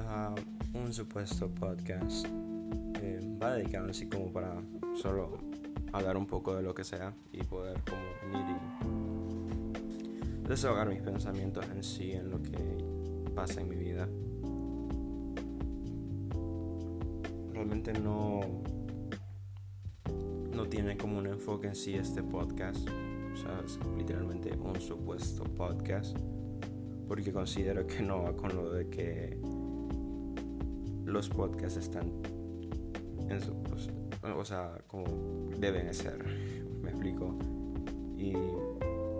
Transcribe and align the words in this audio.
a 0.00 0.34
un 0.74 0.92
supuesto 0.92 1.48
podcast. 1.48 2.26
Eh, 3.00 3.20
va 3.40 3.54
dedicado 3.54 3.90
así 3.90 4.06
como 4.06 4.32
para 4.32 4.62
solo 4.94 5.38
hablar 5.92 6.16
un 6.16 6.26
poco 6.26 6.54
de 6.54 6.62
lo 6.62 6.74
que 6.74 6.84
sea 6.84 7.12
y 7.32 7.42
poder 7.42 7.78
como 7.88 8.02
desahogar 10.48 10.88
mis 10.88 11.02
pensamientos 11.02 11.64
en 11.74 11.82
sí, 11.82 12.12
en 12.12 12.30
lo 12.30 12.42
que 12.42 12.58
pasa 13.34 13.60
en 13.60 13.68
mi 13.68 13.76
vida. 13.76 14.08
Realmente 17.52 17.92
no 17.92 18.40
no 20.54 20.68
tiene 20.68 20.96
como 20.96 21.18
un 21.18 21.26
enfoque 21.26 21.68
en 21.68 21.76
sí 21.76 21.94
este 21.94 22.22
podcast. 22.22 22.88
O 22.88 23.36
sea, 23.36 23.62
es 23.64 23.78
literalmente 23.96 24.56
un 24.56 24.80
supuesto 24.80 25.44
podcast 25.44 26.16
porque 27.08 27.32
considero 27.32 27.86
que 27.86 28.00
no 28.02 28.22
va 28.22 28.34
con 28.34 28.54
lo 28.54 28.72
de 28.72 28.88
que 28.88 29.38
los 31.12 31.28
podcasts 31.28 31.76
están 31.76 32.10
en 33.28 33.40
su, 33.40 33.62
pues, 33.64 33.90
o 34.34 34.44
sea, 34.44 34.78
como 34.86 35.50
deben 35.58 35.92
ser, 35.92 36.24
me 36.82 36.90
explico. 36.90 37.36
Y 38.16 38.34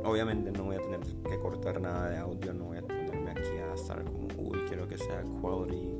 obviamente 0.05 0.51
no 0.53 0.65
voy 0.65 0.77
a 0.77 0.81
tener 0.81 1.01
que 1.01 1.39
cortar 1.39 1.81
nada 1.81 2.09
de 2.09 2.17
audio, 2.17 2.55
no 2.55 2.65
voy 2.67 2.79
a 2.79 2.83
ponerme 2.83 3.31
aquí 3.31 3.59
a 3.59 3.75
estar 3.75 4.03
como, 4.05 4.29
uy, 4.39 4.61
quiero 4.69 4.89
que 4.89 4.97
sea 4.97 5.23
quality 5.41 5.95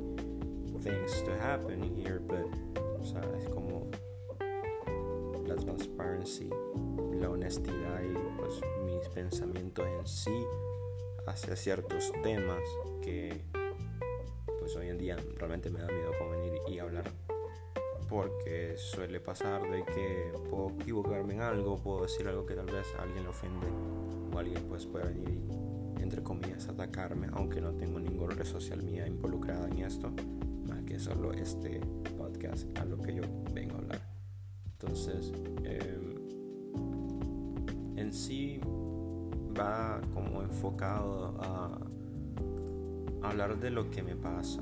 things 0.81 1.23
to 1.23 1.31
happen 1.39 1.95
here, 1.95 2.19
but, 2.19 2.45
o 2.99 3.05
sea, 3.05 3.21
es 3.39 3.47
como 3.49 3.89
la 5.45 5.55
transparency, 5.55 6.49
la 7.13 7.29
honestidad 7.29 8.01
y 8.01 8.13
pues 8.37 8.59
mis 8.83 9.07
pensamientos 9.09 9.85
en 9.85 10.07
sí 10.07 10.45
hacia 11.27 11.55
ciertos 11.55 12.11
temas 12.21 12.61
que 13.01 13.45
pues 14.63 14.77
hoy 14.77 14.87
en 14.87 14.97
día 14.97 15.17
realmente 15.35 15.69
me 15.69 15.81
da 15.81 15.87
miedo 15.87 16.11
como 16.17 16.31
venir 16.31 16.53
y 16.69 16.79
hablar. 16.79 17.03
Porque 18.07 18.75
suele 18.77 19.19
pasar 19.19 19.61
de 19.69 19.83
que 19.83 20.31
puedo 20.49 20.69
equivocarme 20.79 21.33
en 21.33 21.41
algo, 21.41 21.75
puedo 21.83 22.03
decir 22.03 22.29
algo 22.29 22.45
que 22.45 22.53
tal 22.53 22.67
vez 22.67 22.87
a 22.97 23.01
alguien 23.03 23.23
le 23.23 23.29
ofende 23.29 23.67
o 24.33 24.39
alguien 24.39 24.63
pues 24.69 24.85
puede 24.85 25.09
venir 25.09 25.41
y 25.99 26.01
entre 26.01 26.23
comillas 26.23 26.69
atacarme 26.69 27.27
aunque 27.33 27.59
no 27.59 27.73
tengo 27.73 27.99
ninguna 27.99 28.35
red 28.35 28.45
social 28.45 28.81
mía 28.83 29.05
involucrada 29.05 29.67
en 29.67 29.79
esto 29.79 30.13
más 30.65 30.81
que 30.83 30.97
solo 30.97 31.33
este 31.33 31.81
podcast 32.17 32.65
a 32.77 32.85
lo 32.85 33.01
que 33.01 33.15
yo 33.15 33.23
vengo 33.51 33.75
a 33.75 33.79
hablar. 33.79 34.01
Entonces 34.79 35.33
eh, 35.65 36.15
en 37.97 38.13
sí 38.13 38.61
va 39.59 39.99
como 40.13 40.41
enfocado 40.41 41.35
a 41.41 41.82
hablar 43.23 43.57
de 43.59 43.69
lo 43.71 43.89
que 43.89 44.03
me 44.03 44.15
pasa 44.15 44.61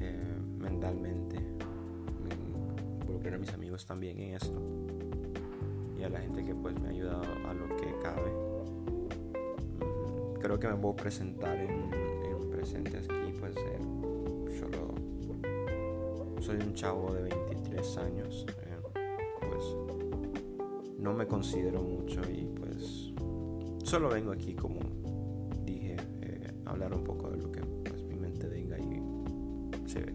eh, 0.00 0.36
mentalmente. 0.58 1.36
Involucrar 3.00 3.34
a 3.34 3.38
mis 3.38 3.52
amigos 3.52 3.86
también 3.86 4.18
en 4.18 4.34
esto 4.34 4.60
y 5.98 6.02
a 6.02 6.08
la 6.08 6.20
gente 6.20 6.44
que 6.44 6.54
pues 6.54 6.78
me 6.80 6.88
ha 6.88 6.90
ayudado 6.90 7.24
a 7.48 7.54
lo 7.54 7.68
que 7.76 7.94
cabe. 8.02 8.30
Creo 10.40 10.58
que 10.58 10.68
me 10.68 10.76
puedo 10.76 10.94
presentar 10.96 11.56
en, 11.56 11.92
en 11.92 12.50
presente 12.50 12.98
aquí, 12.98 13.32
pues 13.38 13.56
eh, 13.56 14.58
solo 14.60 14.94
soy 16.40 16.56
un 16.56 16.74
chavo 16.74 17.12
de 17.12 17.22
23 17.22 17.98
años, 17.98 18.46
eh, 18.48 18.78
pues 19.40 19.64
no 20.98 21.12
me 21.12 21.26
considero 21.26 21.82
mucho 21.82 22.20
y 22.30 22.46
pues 22.58 23.12
solo 23.84 24.08
vengo 24.08 24.32
aquí 24.32 24.54
como 24.54 24.80
eh, 24.80 25.07
hablar 26.78 26.96
un 26.96 27.04
poco 27.04 27.30
de 27.30 27.38
lo 27.38 27.50
que 27.50 27.60
pues, 27.60 28.02
mi 28.04 28.14
mente 28.14 28.46
venga 28.46 28.78
y 28.78 29.02
se 29.88 30.14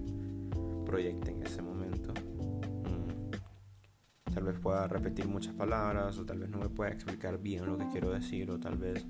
proyecte 0.86 1.32
en 1.32 1.44
ese 1.44 1.62
momento 1.62 2.14
mm. 2.14 4.34
tal 4.34 4.44
vez 4.46 4.58
pueda 4.60 4.88
repetir 4.88 5.28
muchas 5.28 5.54
palabras 5.54 6.18
o 6.18 6.26
tal 6.26 6.40
vez 6.40 6.50
no 6.50 6.60
me 6.60 6.70
pueda 6.70 6.92
explicar 6.92 7.38
bien 7.38 7.66
lo 7.66 7.78
que 7.78 7.88
quiero 7.90 8.12
decir 8.12 8.50
o 8.50 8.60
tal 8.60 8.78
vez 8.78 9.06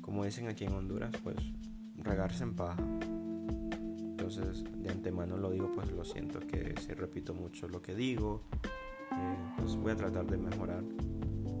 como 0.00 0.24
dicen 0.24 0.46
aquí 0.46 0.64
en 0.64 0.74
Honduras 0.74 1.10
pues 1.24 1.36
regarse 1.96 2.44
en 2.44 2.54
paja 2.54 2.82
entonces 3.98 4.62
de 4.76 4.90
antemano 4.90 5.36
lo 5.36 5.50
digo 5.50 5.72
pues 5.74 5.90
lo 5.90 6.04
siento 6.04 6.38
que 6.40 6.74
si 6.80 6.92
repito 6.92 7.34
mucho 7.34 7.66
lo 7.66 7.82
que 7.82 7.96
digo 7.96 8.44
eh, 9.10 9.54
pues 9.58 9.76
voy 9.76 9.90
a 9.90 9.96
tratar 9.96 10.26
de 10.26 10.38
mejorar 10.38 10.84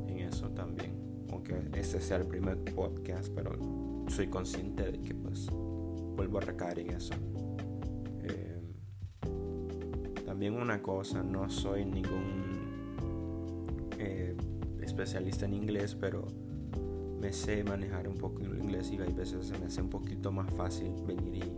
en 0.06 0.18
eso 0.20 0.50
también 0.50 1.02
aunque 1.32 1.56
este 1.74 2.00
sea 2.00 2.18
el 2.18 2.26
primer 2.26 2.58
podcast, 2.74 3.32
pero 3.34 3.93
soy 4.08 4.28
consciente 4.28 4.90
de 4.90 5.00
que 5.00 5.14
pues 5.14 5.48
vuelvo 5.50 6.38
a 6.38 6.42
recaer 6.42 6.80
en 6.80 6.90
eso. 6.90 7.14
Eh, 8.22 8.60
también 10.24 10.54
una 10.54 10.82
cosa, 10.82 11.22
no 11.22 11.48
soy 11.50 11.84
ningún 11.84 13.88
eh, 13.98 14.36
especialista 14.80 15.46
en 15.46 15.54
inglés, 15.54 15.96
pero 15.98 16.26
me 17.20 17.32
sé 17.32 17.64
manejar 17.64 18.08
un 18.08 18.16
poco 18.16 18.42
en 18.42 18.62
inglés 18.62 18.90
y 18.92 19.00
hay 19.00 19.12
veces 19.12 19.46
se 19.46 19.58
me 19.58 19.66
hace 19.66 19.80
un 19.80 19.90
poquito 19.90 20.30
más 20.30 20.52
fácil 20.52 20.92
venir 21.06 21.50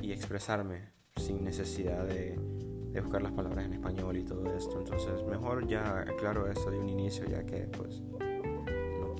y, 0.00 0.06
y 0.06 0.12
expresarme 0.12 0.92
sin 1.16 1.44
necesidad 1.44 2.06
de, 2.06 2.38
de, 2.92 3.00
buscar 3.00 3.22
las 3.22 3.32
palabras 3.32 3.66
en 3.66 3.74
español 3.74 4.16
y 4.16 4.24
todo 4.24 4.44
esto. 4.56 4.78
Entonces 4.78 5.24
mejor 5.24 5.68
ya 5.68 6.00
aclaro 6.00 6.48
esto 6.48 6.70
de 6.70 6.78
un 6.78 6.88
inicio 6.88 7.26
ya 7.26 7.44
que 7.44 7.68
pues 7.68 8.02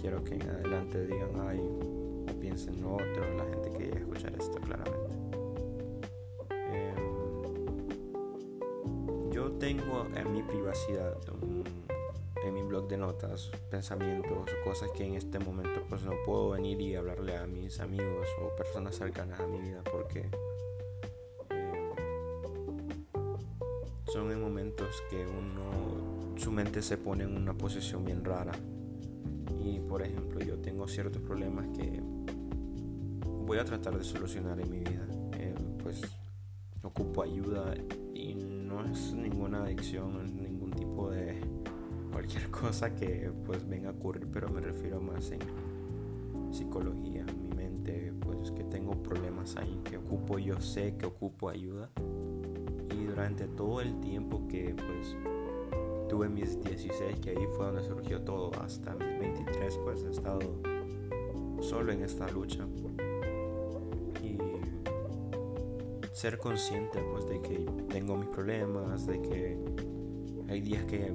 quiero 0.00 0.22
que 0.22 0.34
en 0.34 0.42
adelante 0.48 1.06
digan 1.06 1.30
ay 1.40 1.58
o 1.58 2.40
piensen 2.40 2.84
otro, 2.84 3.36
la 3.36 3.44
gente 3.44 3.70
que 3.76 3.98
escuchar 3.98 4.32
esto 4.38 4.58
claramente. 4.60 5.14
Eh, 6.50 6.94
yo 9.32 9.52
tengo 9.52 10.06
en 10.14 10.32
mi 10.32 10.42
privacidad, 10.42 11.16
en 12.44 12.54
mi 12.54 12.62
blog 12.62 12.88
de 12.88 12.98
notas, 12.98 13.50
pensamientos, 13.70 14.50
cosas 14.64 14.90
que 14.92 15.04
en 15.04 15.14
este 15.14 15.38
momento 15.38 15.82
pues 15.88 16.02
no 16.02 16.12
puedo 16.24 16.50
venir 16.50 16.80
y 16.80 16.94
hablarle 16.94 17.36
a 17.36 17.46
mis 17.46 17.80
amigos 17.80 18.28
o 18.40 18.54
personas 18.56 18.96
cercanas 18.96 19.40
a 19.40 19.46
mi 19.46 19.58
vida 19.58 19.82
porque 19.90 20.30
eh, 21.50 21.94
son 24.06 24.30
en 24.30 24.40
momentos 24.40 25.02
que 25.10 25.26
uno, 25.26 26.36
su 26.36 26.52
mente 26.52 26.82
se 26.82 26.96
pone 26.98 27.24
en 27.24 27.36
una 27.36 27.54
posición 27.54 28.04
bien 28.04 28.24
rara 28.24 28.52
por 29.88 30.02
ejemplo 30.02 30.40
yo 30.40 30.58
tengo 30.58 30.86
ciertos 30.86 31.22
problemas 31.22 31.66
que 31.76 32.02
voy 33.46 33.58
a 33.58 33.64
tratar 33.64 33.96
de 33.96 34.04
solucionar 34.04 34.60
en 34.60 34.70
mi 34.70 34.80
vida. 34.80 35.08
Eh, 35.38 35.54
pues 35.82 36.02
ocupo 36.82 37.22
ayuda 37.22 37.74
y 38.14 38.34
no 38.34 38.84
es 38.84 39.14
ninguna 39.14 39.62
adicción, 39.62 40.20
es 40.24 40.32
ningún 40.32 40.70
tipo 40.72 41.10
de 41.10 41.40
cualquier 42.12 42.50
cosa 42.50 42.94
que 42.94 43.32
pues 43.46 43.66
venga 43.66 43.88
a 43.88 43.92
ocurrir, 43.92 44.28
pero 44.30 44.48
me 44.48 44.60
refiero 44.60 45.00
más 45.00 45.30
en 45.30 45.40
psicología, 46.52 47.24
mi 47.40 47.56
mente, 47.56 48.12
pues 48.20 48.50
que 48.50 48.64
tengo 48.64 49.02
problemas 49.02 49.56
ahí, 49.56 49.80
que 49.84 49.96
ocupo, 49.96 50.38
yo 50.38 50.60
sé 50.60 50.96
que 50.96 51.06
ocupo 51.06 51.48
ayuda 51.48 51.90
y 52.94 53.04
durante 53.04 53.46
todo 53.46 53.80
el 53.80 54.00
tiempo 54.00 54.46
que 54.48 54.74
pues 54.74 55.16
tuve 56.08 56.28
mis 56.28 56.60
16, 56.62 57.20
que 57.20 57.30
ahí 57.30 57.46
fue 57.56 57.66
donde 57.66 57.84
surgió 57.84 58.20
todo, 58.22 58.50
hasta 58.60 58.94
mis 58.94 59.18
23 59.20 59.78
pues 59.84 60.04
he 60.04 60.10
estado 60.10 60.40
solo 61.60 61.92
en 61.92 62.02
esta 62.02 62.28
lucha. 62.30 62.66
Y 64.22 64.38
ser 66.12 66.38
consciente 66.38 67.00
pues 67.12 67.28
de 67.28 67.40
que 67.42 67.58
tengo 67.88 68.16
mis 68.16 68.28
problemas, 68.28 69.06
de 69.06 69.20
que 69.20 69.58
hay 70.48 70.60
días 70.60 70.84
que 70.86 71.12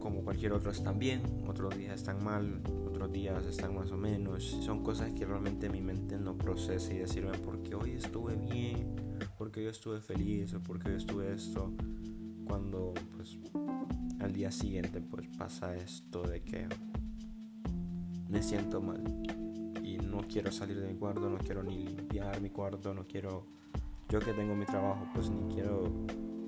como 0.00 0.22
cualquier 0.22 0.52
otro 0.52 0.70
están 0.70 0.98
bien, 0.98 1.20
otros 1.48 1.76
días 1.76 1.94
están 1.96 2.22
mal, 2.22 2.62
otros 2.86 3.10
días 3.12 3.44
están 3.44 3.74
más 3.74 3.90
o 3.90 3.96
menos. 3.96 4.44
Son 4.44 4.82
cosas 4.82 5.12
que 5.12 5.24
realmente 5.24 5.68
mi 5.68 5.80
mente 5.80 6.18
no 6.18 6.36
procesa 6.36 6.92
y 6.92 6.98
decirme 6.98 7.32
porque 7.38 7.74
hoy 7.74 7.92
estuve 7.92 8.36
bien, 8.36 8.94
porque 9.36 9.60
hoy 9.60 9.66
estuve 9.66 10.00
feliz 10.00 10.54
o 10.54 10.60
porque 10.60 10.90
hoy 10.90 10.96
estuve 10.96 11.32
esto, 11.34 11.72
cuando 12.46 12.94
pues 13.16 13.38
al 14.26 14.32
día 14.32 14.50
siguiente 14.50 15.00
pues 15.00 15.28
pasa 15.38 15.76
esto 15.76 16.22
de 16.26 16.42
que 16.42 16.66
me 18.28 18.42
siento 18.42 18.80
mal 18.80 19.00
y 19.84 19.98
no 19.98 20.18
quiero 20.28 20.50
salir 20.50 20.80
de 20.80 20.88
mi 20.88 20.98
cuarto, 20.98 21.30
no 21.30 21.38
quiero 21.38 21.62
ni 21.62 21.84
limpiar 21.84 22.40
mi 22.40 22.50
cuarto, 22.50 22.92
no 22.92 23.06
quiero, 23.06 23.46
yo 24.08 24.18
que 24.18 24.32
tengo 24.32 24.56
mi 24.56 24.64
trabajo 24.64 25.06
pues 25.14 25.30
ni 25.30 25.54
quiero 25.54 25.84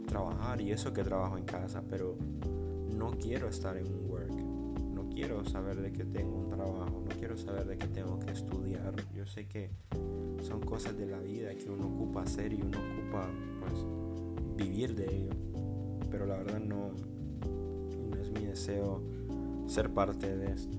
trabajar 0.08 0.60
y 0.60 0.72
eso 0.72 0.92
que 0.92 1.04
trabajo 1.04 1.38
en 1.38 1.44
casa, 1.44 1.80
pero 1.88 2.16
no 2.96 3.12
quiero 3.12 3.48
estar 3.48 3.76
en 3.76 3.86
un 3.86 4.10
work, 4.10 4.32
no 4.32 5.08
quiero 5.08 5.44
saber 5.44 5.80
de 5.80 5.92
que 5.92 6.04
tengo 6.04 6.36
un 6.36 6.48
trabajo, 6.48 7.04
no 7.08 7.16
quiero 7.16 7.38
saber 7.38 7.64
de 7.64 7.78
que 7.78 7.86
tengo 7.86 8.18
que 8.18 8.32
estudiar, 8.32 8.92
yo 9.14 9.24
sé 9.24 9.46
que 9.46 9.70
son 10.42 10.62
cosas 10.62 10.98
de 10.98 11.06
la 11.06 11.20
vida 11.20 11.54
que 11.54 11.70
uno 11.70 11.86
ocupa 11.86 12.22
hacer 12.22 12.52
y 12.52 12.60
uno 12.60 12.76
ocupa 12.76 13.28
pues 13.60 13.86
vivir 14.56 14.96
de 14.96 15.14
ello, 15.14 15.30
pero 16.10 16.26
la 16.26 16.38
verdad 16.38 16.58
no, 16.58 16.90
deseo 18.46 19.02
ser 19.66 19.92
parte 19.92 20.36
de 20.36 20.52
esto. 20.52 20.78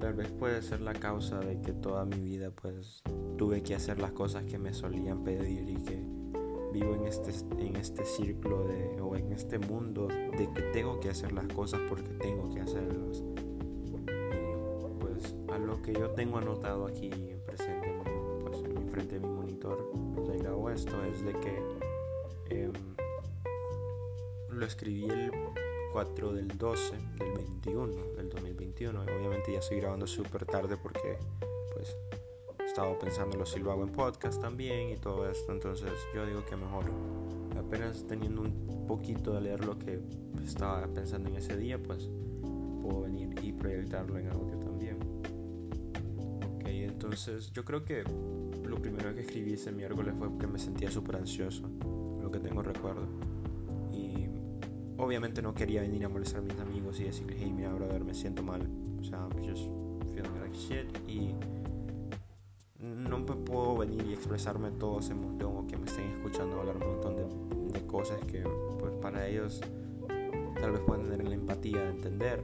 tal 0.00 0.14
vez 0.14 0.30
puede 0.30 0.62
ser 0.62 0.80
la 0.80 0.92
causa 0.94 1.38
de 1.40 1.60
que 1.60 1.72
toda 1.72 2.04
mi 2.04 2.18
vida 2.18 2.50
pues 2.50 3.02
tuve 3.36 3.62
que 3.62 3.74
hacer 3.74 4.00
las 4.00 4.12
cosas 4.12 4.44
que 4.44 4.58
me 4.58 4.72
solían 4.72 5.24
pedir 5.24 5.68
y 5.68 5.76
que 5.76 6.04
vivo 6.72 6.94
en 6.94 7.06
este, 7.06 7.32
en 7.58 7.76
este 7.76 8.04
círculo 8.04 8.64
de, 8.64 9.00
o 9.00 9.14
en 9.14 9.32
este 9.32 9.58
mundo 9.58 10.08
de 10.08 10.50
que 10.52 10.62
tengo 10.72 10.98
que 11.00 11.10
hacer 11.10 11.32
las 11.32 11.46
cosas 11.48 11.80
porque 11.88 12.08
tengo 12.14 12.52
que 12.52 12.60
hacerlas. 12.60 13.22
Y 13.86 14.94
pues 14.98 15.36
a 15.52 15.58
lo 15.58 15.82
que 15.82 15.92
yo 15.92 16.10
tengo 16.10 16.38
anotado 16.38 16.86
aquí 16.86 17.10
en 17.12 17.40
presente, 17.44 17.88
pues 18.42 18.62
en 18.64 18.88
frente 18.88 19.18
de 19.18 19.26
mi 19.26 19.32
monitor, 19.34 19.92
donde 20.14 20.38
grabo 20.38 20.70
esto, 20.70 21.04
es 21.04 21.22
de 21.24 21.32
que 21.34 21.62
em, 22.50 22.72
lo 24.48 24.66
escribí 24.66 25.04
el 25.04 25.30
4 25.92 26.32
del 26.32 26.48
12 26.48 26.96
del 27.18 27.32
21, 27.32 27.92
del 28.16 28.30
2021. 28.30 29.02
Obviamente 29.02 29.52
ya 29.52 29.58
estoy 29.58 29.78
grabando 29.80 30.06
súper 30.06 30.46
tarde 30.46 30.76
porque 30.76 31.18
pues 31.74 31.96
estaba 32.66 32.98
pensando 32.98 33.36
lo 33.36 33.44
si 33.44 33.60
lo 33.60 33.70
hago 33.70 33.82
en 33.82 33.90
podcast 33.90 34.40
también 34.40 34.90
y 34.90 34.96
todo 34.96 35.28
esto. 35.28 35.52
Entonces 35.52 35.92
yo 36.14 36.24
digo 36.24 36.44
que 36.44 36.56
mejor 36.56 36.84
apenas 37.58 38.06
teniendo 38.06 38.42
un 38.42 38.86
poquito 38.86 39.34
de 39.34 39.42
leer 39.42 39.64
lo 39.64 39.78
que 39.78 40.00
estaba 40.44 40.86
pensando 40.88 41.28
en 41.28 41.36
ese 41.36 41.56
día, 41.56 41.82
pues 41.82 42.08
puedo 42.82 43.02
venir 43.02 43.34
y 43.42 43.52
proyectarlo 43.52 44.18
en 44.18 44.28
audio 44.28 44.58
también. 44.58 44.98
Ok, 46.56 46.64
entonces 46.66 47.52
yo 47.52 47.64
creo 47.64 47.84
que 47.84 48.04
lo 48.64 48.80
primero 48.80 49.14
que 49.14 49.20
escribí 49.20 49.52
ese 49.52 49.72
miércoles 49.72 50.14
fue 50.18 50.28
que 50.38 50.46
me 50.46 50.58
sentía 50.58 50.90
súper 50.90 51.16
ansioso, 51.16 51.68
lo 52.20 52.30
que 52.30 52.40
tengo 52.40 52.62
recuerdo. 52.62 53.06
Obviamente 55.02 55.42
no 55.42 55.52
quería 55.52 55.80
venir 55.80 56.04
a 56.04 56.08
molestar 56.08 56.38
a 56.38 56.42
mis 56.44 56.56
amigos 56.60 57.00
y 57.00 57.04
decirles, 57.04 57.36
hey, 57.40 57.52
mira, 57.52 57.72
brother, 57.72 58.04
me 58.04 58.14
siento 58.14 58.44
mal. 58.44 58.70
O 59.00 59.02
sea, 59.02 59.28
just 59.34 59.64
feeling 60.14 60.38
like 60.40 60.56
shit. 60.56 60.86
Y 61.08 61.34
no 62.78 63.18
me 63.18 63.34
puedo 63.34 63.78
venir 63.78 64.06
y 64.06 64.12
expresarme 64.12 64.70
todo 64.70 65.00
ese 65.00 65.12
montón 65.12 65.56
o 65.56 65.66
que 65.66 65.76
me 65.76 65.86
estén 65.86 66.06
escuchando 66.06 66.60
hablar 66.60 66.76
un 66.76 66.86
montón 66.86 67.16
de, 67.16 67.86
cosas 67.86 68.20
que 68.26 68.42
pues 68.78 68.92
para 69.02 69.26
ellos 69.26 69.60
tal 70.60 70.70
vez 70.70 70.80
pueden 70.80 71.10
tener 71.10 71.28
la 71.28 71.34
empatía 71.34 71.80
de 71.80 71.90
entender 71.90 72.40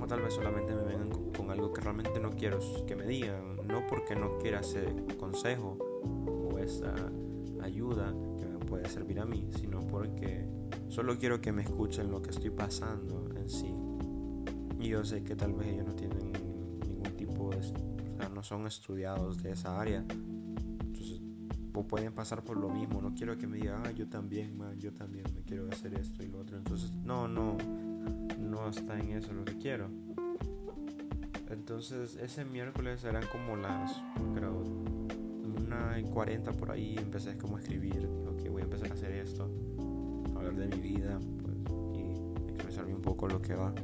o 0.00 0.06
tal 0.06 0.22
vez 0.22 0.34
solamente 0.34 0.74
me 0.74 0.82
vengan 0.82 1.10
con, 1.10 1.30
con, 1.30 1.50
algo 1.50 1.72
que 1.72 1.80
realmente 1.82 2.18
no 2.18 2.32
quiero 2.32 2.58
que 2.84 2.96
me 2.96 3.06
digan 3.06 3.58
no 3.68 3.86
porque 3.86 4.16
no 4.16 4.38
quiera 4.38 4.60
ese 4.60 4.86
consejo 5.18 5.78
o 6.52 6.58
esa 6.58 6.94
ayuda 7.62 8.12
que 8.38 8.46
me 8.46 8.58
puede 8.58 8.88
servir 8.88 9.20
a 9.20 9.24
mí 9.24 9.48
sino 9.52 9.80
porque 9.86 10.51
solo 10.92 11.18
quiero 11.18 11.40
que 11.40 11.52
me 11.52 11.62
escuchen 11.62 12.10
lo 12.10 12.20
que 12.20 12.30
estoy 12.30 12.50
pasando 12.50 13.30
en 13.36 13.48
sí 13.48 13.74
y 14.78 14.88
yo 14.88 15.04
sé 15.04 15.22
que 15.22 15.36
tal 15.36 15.52
vez 15.54 15.68
ellos 15.68 15.86
no 15.86 15.94
tienen 15.94 16.32
ningún 16.32 17.16
tipo 17.16 17.50
de 17.50 17.62
no 18.34 18.42
son 18.42 18.66
estudiados 18.66 19.42
de 19.42 19.52
esa 19.52 19.80
área. 19.80 20.04
Entonces, 20.08 21.20
pueden 21.88 22.12
pasar 22.12 22.42
por 22.44 22.56
lo 22.56 22.68
mismo. 22.68 23.00
No 23.00 23.14
quiero 23.14 23.36
que 23.36 23.46
me 23.46 23.58
digan, 23.58 23.82
ah, 23.86 23.90
yo 23.92 24.08
también, 24.08 24.56
man, 24.56 24.78
yo 24.78 24.92
también 24.92 25.24
me 25.34 25.42
quiero 25.42 25.68
hacer 25.70 25.94
esto 25.94 26.22
y 26.22 26.28
lo 26.28 26.40
otro. 26.40 26.56
Entonces, 26.56 26.92
no, 27.04 27.28
no, 27.28 27.56
no 28.38 28.68
está 28.68 28.98
en 28.98 29.10
eso 29.10 29.32
lo 29.32 29.44
que 29.44 29.58
quiero. 29.58 29.88
Entonces, 31.50 32.16
ese 32.16 32.44
miércoles 32.44 33.04
eran 33.04 33.24
como 33.30 33.56
las, 33.56 34.02
creo, 34.34 34.62
una 34.62 35.98
y 35.98 36.04
40 36.04 36.52
por 36.52 36.70
ahí. 36.70 36.96
Empecé 36.98 37.36
como 37.36 37.56
a 37.56 37.60
escribir, 37.60 38.08
ok, 38.26 38.48
voy 38.48 38.62
a 38.62 38.64
empezar 38.64 38.90
a 38.90 38.94
hacer 38.94 39.12
esto, 39.12 39.50
hablar 40.52 40.68
de 40.68 40.76
mi 40.76 40.82
vida, 40.82 41.18
pues, 41.42 41.56
y 41.94 42.52
expresarme 42.52 42.94
un 42.94 43.02
poco 43.02 43.26
lo 43.26 43.40
que 43.40 43.54
va. 43.54 43.74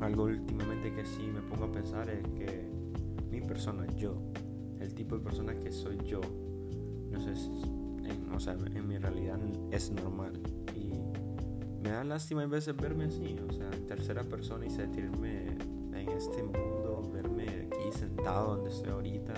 algo 0.00 0.24
últimamente 0.24 0.92
que 0.94 1.04
sí 1.04 1.22
me 1.32 1.42
pongo 1.42 1.64
a 1.66 1.72
pensar 1.72 2.08
es 2.08 2.22
que 2.30 2.68
mi 3.30 3.40
persona, 3.42 3.86
yo, 3.96 4.14
el 4.80 4.94
tipo 4.94 5.16
de 5.16 5.22
persona 5.22 5.54
que 5.58 5.70
soy 5.70 5.98
yo, 6.04 6.20
no 7.10 7.20
sé, 7.20 7.32
en, 8.08 8.32
o 8.32 8.40
sea, 8.40 8.54
en 8.54 8.88
mi 8.88 8.98
realidad 8.98 9.38
es 9.70 9.90
normal. 9.90 10.32
Y 10.74 10.94
me 11.82 11.90
da 11.90 12.02
lástima 12.02 12.42
a 12.42 12.46
veces 12.46 12.74
verme 12.76 13.04
así, 13.04 13.36
o 13.48 13.52
sea, 13.52 13.70
en 13.72 13.86
tercera 13.86 14.24
persona 14.24 14.66
y 14.66 14.70
sentirme 14.70 15.48
en 15.92 16.08
este 16.08 16.42
mundo, 16.42 17.08
verme 17.12 17.68
aquí 17.70 17.92
sentado 17.92 18.56
donde 18.56 18.70
estoy 18.70 18.90
ahorita, 18.90 19.34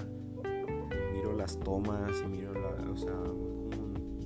las 1.43 1.59
tomas 1.59 2.23
y 2.25 2.29
miro 2.29 2.53
la, 2.55 2.69
o 2.89 2.97
sea, 2.97 3.17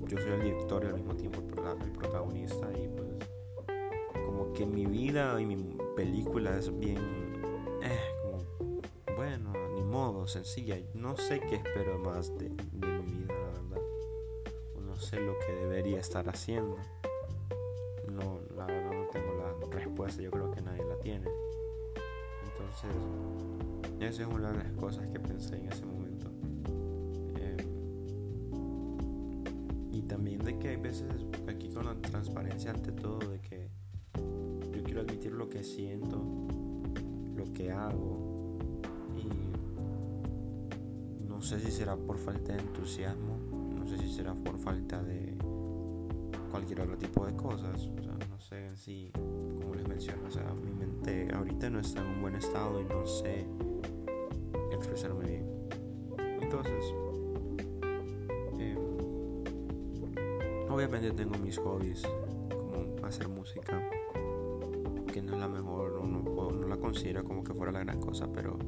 yo 0.06 0.18
soy 0.18 0.32
el 0.32 0.42
director 0.42 0.84
y 0.84 0.88
al 0.88 0.94
mismo 0.96 1.16
tiempo 1.16 1.40
el 1.40 1.92
protagonista 1.92 2.68
y 2.78 2.88
pues 2.88 3.08
como 4.26 4.52
que 4.52 4.66
mi 4.66 4.84
vida 4.84 5.40
y 5.40 5.46
mi 5.46 5.56
película 5.96 6.58
es 6.58 6.78
bien, 6.78 6.98
eh, 7.82 8.00
como, 8.22 8.82
bueno, 9.16 9.54
ni 9.74 9.82
modo, 9.82 10.28
sencilla. 10.28 10.76
No 10.92 11.16
sé 11.16 11.40
qué 11.40 11.56
espero 11.56 11.98
más 12.00 12.36
de, 12.36 12.50
de 12.50 12.86
mi 12.86 13.12
vida, 13.12 13.32
la 13.32 13.62
verdad. 13.62 13.82
No 14.84 14.96
sé 14.96 15.18
lo 15.18 15.38
que 15.38 15.52
debería 15.52 16.00
estar 16.00 16.28
haciendo. 16.28 16.76
No, 18.12 18.40
la 18.54 18.66
verdad 18.66 18.92
no 18.92 19.06
tengo 19.06 19.32
la 19.32 19.70
respuesta, 19.70 20.20
yo 20.20 20.30
creo 20.30 20.50
que 20.50 20.60
nadie 20.60 20.84
la 20.84 20.98
tiene. 20.98 21.30
Entonces, 22.44 22.90
esa 24.00 24.22
es 24.22 24.28
una 24.28 24.52
de 24.52 24.58
las 24.58 24.72
cosas 24.72 25.06
que 25.08 25.18
pensé 25.18 25.56
en 25.56 25.72
ese 25.72 25.86
momento. 25.86 26.05
Veces 31.02 31.26
aquí 31.48 31.68
con 31.68 31.86
la 31.86 31.94
transparencia 31.94 32.70
ante 32.70 32.92
todo, 32.92 33.18
de 33.18 33.40
que 33.40 33.68
admitir 35.00 35.32
lo 35.32 35.48
que 35.48 35.62
siento, 35.62 36.22
lo 37.36 37.52
que 37.52 37.70
hago. 37.70 38.58
Y 39.16 39.28
no 41.24 41.42
sé 41.42 41.60
si 41.60 41.70
será 41.70 41.96
por 41.96 42.18
falta 42.18 42.54
de 42.54 42.60
entusiasmo, 42.60 43.38
no 43.74 43.86
sé 43.86 43.98
si 43.98 44.12
será 44.12 44.34
por 44.34 44.58
falta 44.58 45.02
de 45.02 45.36
cualquier 46.50 46.80
otro 46.80 46.96
tipo 46.96 47.26
de 47.26 47.34
cosas. 47.34 47.88
no 48.30 48.40
sé 48.40 48.74
sí, 48.76 49.10
como 49.60 49.74
les 49.74 49.86
menciono, 49.86 50.28
o 50.28 50.30
sea, 50.30 50.44
mi 50.54 50.72
mente 50.72 51.28
ahorita 51.34 51.68
no 51.70 51.80
está 51.80 52.00
en 52.00 52.06
un 52.06 52.22
buen 52.22 52.36
estado 52.36 52.80
y 52.80 52.84
no 52.84 53.06
sé 53.06 53.46
expresarme 54.72 55.26
bien. 55.26 55.46
Entonces, 56.40 56.94
obviamente 60.76 61.10
tengo 61.12 61.38
mis 61.38 61.58
hobbies, 61.58 62.02
como 62.50 63.06
hacer 63.06 63.28
música 63.28 63.82
no 65.22 65.34
es 65.34 65.38
la 65.38 65.48
mejor, 65.48 66.04
no, 66.04 66.50
no 66.50 66.68
la 66.68 66.76
considero 66.76 67.24
como 67.24 67.42
que 67.42 67.54
fuera 67.54 67.72
la 67.72 67.80
gran 67.80 68.00
cosa, 68.00 68.30
pero 68.32 68.58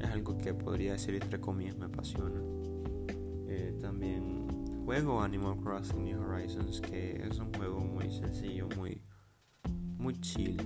es 0.00 0.10
algo 0.10 0.36
que 0.38 0.54
podría 0.54 0.92
decir 0.92 1.14
entre 1.14 1.40
comillas 1.40 1.76
me 1.76 1.86
apasiona. 1.86 2.40
Eh, 3.48 3.76
también 3.80 4.46
juego 4.84 5.22
Animal 5.22 5.56
Crossing 5.58 6.04
New 6.04 6.20
Horizons, 6.20 6.80
que 6.80 7.22
es 7.22 7.38
un 7.38 7.52
juego 7.54 7.80
muy 7.80 8.10
sencillo, 8.10 8.68
muy, 8.76 9.02
muy 9.98 10.20
chill 10.20 10.56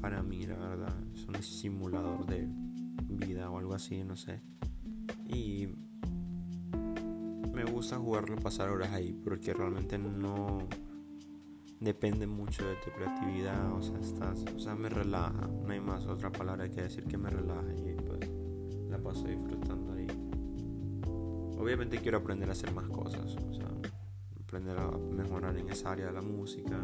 para 0.00 0.22
mí, 0.22 0.46
la 0.46 0.56
verdad. 0.56 0.94
Es 1.14 1.26
un 1.26 1.42
simulador 1.42 2.26
de 2.26 2.48
vida 3.08 3.50
o 3.50 3.58
algo 3.58 3.74
así, 3.74 4.04
no 4.04 4.16
sé. 4.16 4.40
Y 5.28 5.68
me 7.54 7.64
gusta 7.64 7.96
jugarlo, 7.98 8.36
pasar 8.36 8.68
horas 8.68 8.92
ahí, 8.92 9.12
porque 9.12 9.54
realmente 9.54 9.96
no 9.96 10.58
depende 11.78 12.26
mucho 12.26 12.66
de 12.66 12.74
tu 12.76 12.90
creatividad, 12.90 13.72
o 13.72 13.80
sea, 13.80 13.98
estás, 14.00 14.44
o 14.54 14.58
sea, 14.58 14.74
me 14.74 14.88
relaja, 14.88 15.48
no 15.64 15.72
hay 15.72 15.80
más 15.80 16.06
otra 16.06 16.32
palabra 16.32 16.68
que 16.68 16.82
decir 16.82 17.04
que 17.04 17.16
me 17.16 17.30
relaja 17.30 17.72
y 17.74 17.94
pues 17.94 18.28
la 18.88 18.98
paso 18.98 19.24
disfrutando 19.28 19.92
ahí. 19.92 20.06
Obviamente 21.58 21.98
quiero 21.98 22.18
aprender 22.18 22.48
a 22.48 22.52
hacer 22.52 22.72
más 22.72 22.88
cosas, 22.88 23.36
o 23.36 23.54
sea, 23.54 23.68
aprender 24.42 24.76
a 24.76 24.90
mejorar 24.90 25.56
en 25.56 25.68
esa 25.68 25.92
área 25.92 26.06
de 26.06 26.12
la 26.12 26.22
música 26.22 26.76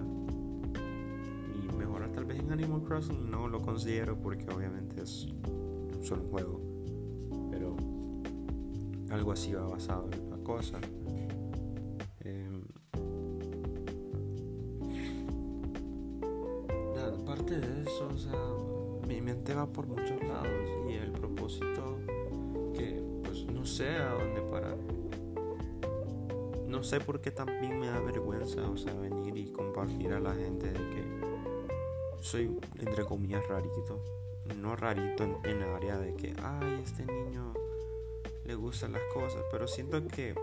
y 1.54 1.76
mejorar 1.76 2.12
tal 2.12 2.26
vez 2.26 2.38
en 2.38 2.52
Animal 2.52 2.82
Crossing, 2.84 3.28
no 3.28 3.48
lo 3.48 3.60
considero 3.60 4.20
porque 4.20 4.46
obviamente 4.54 5.02
es 5.02 5.26
solo 6.02 6.22
un 6.22 6.30
juego, 6.30 6.60
pero 7.50 7.76
algo 9.10 9.32
así 9.32 9.52
va 9.52 9.66
basado 9.66 10.08
la 10.40 10.44
cosa. 10.44 10.80
de 17.58 17.82
eso, 17.82 18.08
o 18.12 18.18
sea, 18.18 19.08
mi 19.08 19.20
mente 19.20 19.54
va 19.54 19.66
por 19.66 19.86
muchos 19.86 20.22
lados 20.22 20.70
y 20.88 20.94
el 20.94 21.10
propósito 21.10 21.98
que 22.74 23.02
pues 23.24 23.44
no 23.46 23.64
sé 23.64 23.96
a 23.96 24.14
dónde 24.14 24.40
parar. 24.42 24.76
No 26.68 26.84
sé 26.84 27.00
por 27.00 27.20
qué 27.20 27.32
también 27.32 27.80
me 27.80 27.88
da 27.88 28.00
vergüenza, 28.00 28.68
o 28.70 28.76
sea, 28.76 28.94
venir 28.94 29.36
y 29.36 29.50
compartir 29.50 30.12
a 30.12 30.20
la 30.20 30.34
gente 30.34 30.66
de 30.66 30.74
que 30.74 31.04
soy 32.20 32.56
entre 32.78 33.04
comillas 33.04 33.46
rarito. 33.48 34.04
No 34.60 34.76
rarito 34.76 35.24
en, 35.24 35.36
en 35.44 35.62
área 35.62 35.98
de 35.98 36.14
que, 36.14 36.34
ay, 36.42 36.80
este 36.84 37.04
niño 37.04 37.54
le 38.50 38.56
gustan 38.56 38.90
las 38.90 39.02
cosas, 39.14 39.44
pero 39.52 39.68
siento 39.68 40.04
que 40.08 40.34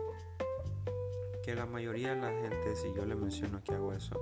que 1.43 1.53
la 1.55 1.65
mayoría 1.65 2.15
de 2.15 2.21
la 2.21 2.29
gente, 2.29 2.73
si 2.77 2.87
yo 2.95 3.05
le 3.05 3.15
menciono 3.15 3.61
que 3.61 3.73
hago 3.73 3.91
eso, 3.91 4.17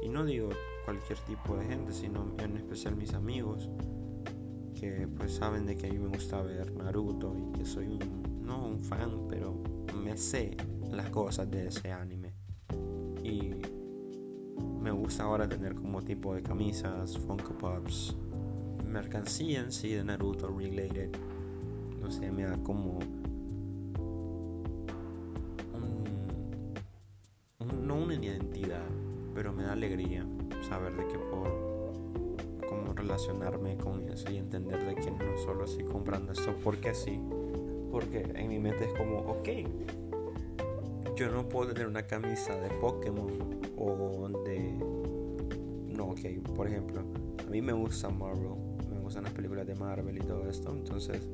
y 0.00 0.08
no 0.08 0.24
digo 0.24 0.50
cualquier 0.84 1.18
tipo 1.20 1.56
de 1.56 1.66
gente, 1.66 1.92
sino 1.92 2.36
en 2.38 2.56
especial 2.56 2.94
mis 2.94 3.14
amigos 3.14 3.68
que 4.78 5.08
pues 5.16 5.34
saben 5.34 5.66
de 5.66 5.76
que 5.76 5.88
a 5.88 5.90
mí 5.92 5.98
me 5.98 6.06
gusta 6.06 6.40
ver 6.40 6.72
Naruto 6.72 7.34
y 7.36 7.58
que 7.58 7.64
soy 7.64 7.86
un, 7.88 8.44
no 8.44 8.64
un 8.64 8.78
fan, 8.78 9.26
pero 9.28 9.60
me 10.00 10.16
sé 10.16 10.56
las 10.92 11.10
cosas 11.10 11.50
de 11.50 11.66
ese 11.66 11.90
anime. 11.90 12.32
Y 13.24 13.54
me 14.80 14.92
gusta 14.92 15.24
ahora 15.24 15.48
tener 15.48 15.74
como 15.74 16.00
tipo 16.00 16.32
de 16.32 16.42
camisas, 16.42 17.18
Funko 17.18 17.58
Pops, 17.58 18.14
mercancía 18.84 19.62
en 19.62 19.72
sí 19.72 19.94
de 19.94 20.04
Naruto 20.04 20.46
related. 20.46 21.10
No 22.00 22.12
sé, 22.12 22.30
me 22.30 22.44
da 22.44 22.56
como 22.62 23.00
esto 36.96 37.12
porque 37.90 38.24
sí, 38.24 38.30
porque 38.32 38.32
en 38.34 38.48
mi 38.48 38.58
mente 38.58 38.84
es 38.84 38.92
como, 38.98 39.18
ok, 39.18 39.48
yo 41.16 41.30
no 41.30 41.48
puedo 41.48 41.72
tener 41.72 41.86
una 41.86 42.06
camisa 42.06 42.54
de 42.56 42.68
Pokémon 42.80 43.60
o 43.76 44.28
de... 44.44 44.78
No, 45.88 46.08
ok, 46.08 46.54
por 46.54 46.66
ejemplo, 46.66 47.02
a 47.46 47.50
mí 47.50 47.62
me 47.62 47.72
gusta 47.72 48.10
Marvel, 48.10 48.56
me 48.90 49.00
gustan 49.00 49.24
las 49.24 49.32
películas 49.32 49.66
de 49.66 49.74
Marvel 49.74 50.16
y 50.16 50.20
todo 50.20 50.48
esto, 50.48 50.70
entonces 50.72 51.26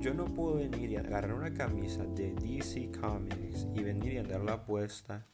yo 0.00 0.14
no 0.14 0.26
puedo 0.26 0.56
venir 0.56 0.90
y 0.90 0.96
agarrar 0.96 1.34
una 1.34 1.52
camisa 1.52 2.04
de 2.04 2.34
DC 2.34 2.92
Comics 3.00 3.66
y 3.74 3.82
venir 3.82 4.14
y 4.14 4.18
andarla 4.18 4.64
puesta 4.64 5.26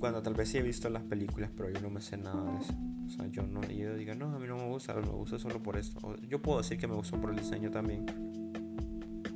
cuando 0.00 0.22
tal 0.22 0.34
vez 0.34 0.48
sí 0.48 0.58
he 0.58 0.62
visto 0.62 0.88
las 0.88 1.02
películas, 1.02 1.50
pero 1.56 1.70
yo 1.70 1.80
no 1.80 1.90
me 1.90 2.00
sé 2.00 2.16
nada 2.16 2.42
de 2.52 2.58
eso. 2.58 2.74
O 3.06 3.10
sea, 3.10 3.26
yo 3.26 3.42
no, 3.42 3.62
yo 3.62 3.94
diga, 3.94 4.14
no, 4.14 4.34
a 4.34 4.38
mí 4.38 4.48
no 4.48 4.56
me 4.56 4.66
gusta, 4.68 4.94
lo 4.94 5.16
uso 5.16 5.38
solo 5.38 5.62
por 5.62 5.76
esto. 5.76 6.16
yo 6.28 6.40
puedo 6.40 6.58
decir 6.58 6.78
que 6.78 6.86
me 6.86 6.94
gusta 6.94 7.20
por 7.20 7.30
el 7.30 7.36
diseño 7.36 7.70
también, 7.70 8.06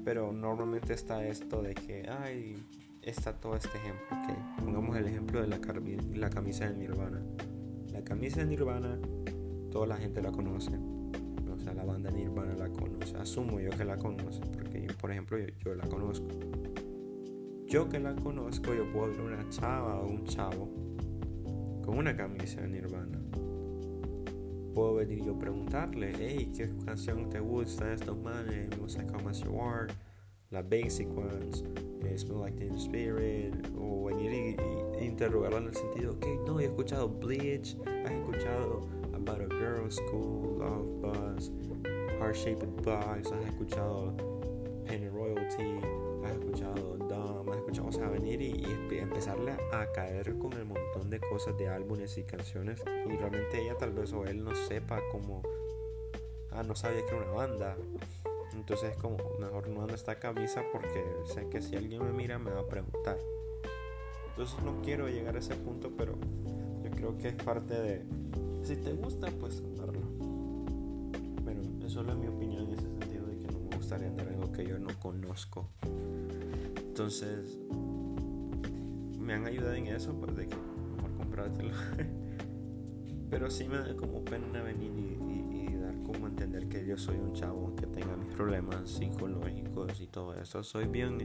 pero 0.05 0.33
normalmente 0.33 0.95
está 0.95 1.25
esto 1.25 1.63
de 1.63 1.75
que, 1.75 2.09
ay, 2.09 2.57
está 3.03 3.33
todo 3.35 3.57
este 3.57 3.77
ejemplo, 3.79 4.17
que 4.27 4.63
pongamos 4.63 4.97
el 4.97 5.07
ejemplo 5.07 5.43
de 5.43 5.49
la, 5.49 5.61
la 6.15 6.31
camisa 6.31 6.69
de 6.69 6.77
Nirvana. 6.77 7.23
La 7.93 8.03
camisa 8.03 8.41
de 8.41 8.47
Nirvana, 8.47 8.99
toda 9.71 9.87
la 9.87 9.97
gente 9.97 10.23
la 10.23 10.33
conoce. 10.33 10.73
O 11.53 11.59
sea, 11.59 11.75
la 11.75 11.85
banda 11.85 12.11
Nirvana 12.11 12.55
la 12.55 12.69
conoce. 12.69 13.17
Asumo 13.17 13.61
yo 13.61 13.71
que 13.71 13.85
la 13.85 13.97
conoce, 13.97 14.41
porque 14.53 14.83
yo, 14.83 14.97
por 14.97 15.11
ejemplo, 15.11 15.39
yo, 15.39 15.75
la 15.75 15.87
conozco. 15.87 16.27
Yo 17.75 17.89
que 17.89 17.99
la 17.99 18.15
conozco, 18.15 18.73
yo 18.73 18.89
puedo 18.93 19.09
ver 19.09 19.21
una 19.21 19.49
chava 19.51 19.99
o 19.99 20.07
un 20.07 20.25
chavo 20.27 20.69
con 21.85 21.99
una 21.99 22.17
camisa 22.17 22.61
de 22.61 22.69
Nirvana. 22.69 23.19
Puedo 24.73 24.95
venir 24.95 25.25
yo 25.25 25.37
preguntarle, 25.37 26.13
hey, 26.17 26.53
¿qué 26.57 26.71
canción 26.85 27.29
te 27.29 27.41
gusta? 27.41 27.93
Estos 27.93 28.17
manes, 28.17 28.69
me 28.69 28.77
gusta 28.77 29.05
Come 29.05 29.29
As 29.29 29.41
You 29.41 29.61
Are, 29.61 29.93
las 30.51 30.69
basic 30.69 31.09
ones 31.19 31.65
eh, 32.05 32.17
Smell 32.17 32.43
Like 32.43 32.59
Teen 32.59 32.77
Spirit, 32.77 33.67
o 33.77 34.05
venir 34.05 34.57
y, 35.01 35.05
interrogarla 35.05 35.59
en 35.59 35.67
el 35.67 35.75
sentido, 35.75 36.13
ok, 36.13 36.27
no, 36.47 36.61
he 36.61 36.67
escuchado 36.67 37.09
Bleach, 37.09 37.77
has 38.05 38.13
escuchado 38.13 38.87
About 39.15 39.41
a 39.41 39.53
Girl 39.57 39.91
School, 39.91 40.59
Love 40.61 41.01
Buzz, 41.01 41.51
Heart 42.21 42.37
Shaped 42.37 42.85
Box, 42.85 43.33
has 43.33 43.45
escuchado 43.47 44.15
Penny 44.87 45.09
Royalty, 45.09 45.81
Sea, 47.95 48.09
venir 48.09 48.43
y, 48.43 48.65
empezarle 48.99 49.53
a 49.73 49.93
caer 49.93 50.37
con 50.39 50.53
el 50.55 50.65
montón 50.65 51.11
de 51.11 51.21
cosas 51.21 51.57
de 51.57 51.69
álbumes 51.69 52.17
y 52.19 52.25
canciones 52.25 52.83
y 53.07 53.17
realmente 53.17 53.61
ella 53.61 53.77
tal 53.77 53.93
vez 53.93 54.13
o 54.13 54.25
él 54.25 54.43
no 54.43 54.55
sepa 54.55 55.01
cómo, 55.13 55.43
ah, 56.51 56.63
no 56.63 56.75
sabía 56.75 57.05
que 57.07 57.15
era 57.15 57.25
una 57.25 57.33
banda 57.33 57.77
entonces 58.55 58.93
es 58.93 58.97
como, 58.97 59.17
mejor 59.39 59.69
no 59.69 59.83
ando 59.83 59.95
esta 59.95 60.19
camisa 60.19 60.63
porque 60.73 61.05
sé 61.25 61.49
que 61.49 61.61
si 61.61 61.77
alguien 61.77 62.03
me 62.03 62.13
mira 62.13 62.39
me 62.39 62.51
va 62.51 62.61
a 62.61 62.67
preguntar. 62.67 63.19
Entonces 64.31 64.63
no 64.65 64.81
quiero 64.83 65.09
llegar 65.09 65.37
a 65.37 65.39
ese 65.39 65.55
punto, 65.55 65.93
pero 65.97 66.15
yo 66.83 66.91
creo 66.91 67.19
que 67.19 67.29
es 67.29 67.35
parte 67.35 67.75
de, 67.75 68.05
si 68.63 68.77
te 68.77 68.93
gusta, 68.93 69.29
pues 69.39 69.61
andarlo. 69.61 70.01
Pero 71.45 71.61
eso 71.85 72.01
es 72.01 72.17
mi 72.17 72.27
opinión 72.27 72.65
en 72.65 72.79
ese 72.79 72.83
sentido 72.83 73.27
de 73.27 73.39
que 73.39 73.47
no 73.49 73.61
me 73.61 73.77
gustaría 73.77 74.09
andar 74.09 74.29
algo 74.29 74.51
que 74.53 74.67
yo 74.67 74.79
no 74.79 74.99
conozco. 75.01 75.69
Entonces, 76.95 77.59
me 79.19 79.35
han 79.35 79.49
ayudado 79.49 79.75
en 79.75 79.89
eso, 79.89 80.15
pues 80.15 80.37
de 80.37 80.47
que 80.47 80.55
mejor 80.95 81.13
comprártelo. 81.17 81.73
pero 83.31 83.51
sí 83.51 83.67
me 83.67 83.79
da 83.79 83.97
como 83.97 84.25
pena 84.25 84.63
venir 84.63 84.93
y 84.97 86.07
como 86.07 86.29
entender 86.29 86.69
que 86.69 86.87
yo 86.87 86.97
soy 86.97 87.17
un 87.17 87.33
chavo 87.33 87.75
que 87.75 87.89
tenga 87.89 88.17
mis 88.17 88.33
problemas 88.37 88.89
psicológicos 88.89 90.01
y 90.01 90.07
todo 90.07 90.35
eso. 90.35 90.63
Soy 90.63 90.87
bien 90.87 91.19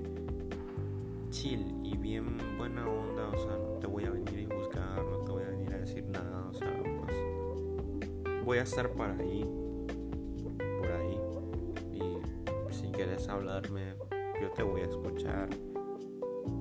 chill 1.29 1.75
y 1.83 1.95
bien 1.95 2.39
buena 2.57 2.89
onda, 2.89 3.27
o 3.27 3.37
sea, 3.37 3.55
no 3.55 3.77
te 3.79 3.85
voy 3.85 4.05
a 4.05 4.09
venir 4.09 4.49
a 4.51 4.55
juzgar, 4.55 5.05
no 5.05 5.19
te 5.19 5.31
voy 5.31 5.43
a 5.43 5.49
venir 5.49 5.71
a 5.71 5.77
decir 5.77 6.03
nada, 6.05 6.47
o 6.49 6.53
sea, 6.55 6.81
pues 6.81 8.43
voy 8.43 8.57
a 8.57 8.63
estar 8.63 8.89
por 8.89 9.07
ahí, 9.11 9.45
por 10.79 10.91
ahí, 10.91 11.19
y 11.93 12.73
si 12.73 12.87
quieres 12.87 13.29
hablarme, 13.29 13.93
voy 14.63 14.81
a 14.81 14.85
escuchar. 14.85 15.49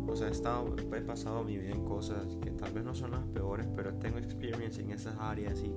O 0.06 0.16
sea, 0.16 0.28
he, 0.28 0.30
estado, 0.30 0.74
he 0.76 1.00
pasado 1.02 1.44
mi 1.44 1.58
vida 1.58 1.70
en 1.70 1.84
cosas 1.84 2.36
que 2.36 2.50
tal 2.50 2.72
vez 2.72 2.84
no 2.84 2.94
son 2.94 3.10
las 3.12 3.24
peores, 3.26 3.66
pero 3.74 3.94
tengo 3.94 4.18
experiencia 4.18 4.82
en 4.82 4.90
esas 4.90 5.16
áreas 5.18 5.62
y 5.62 5.72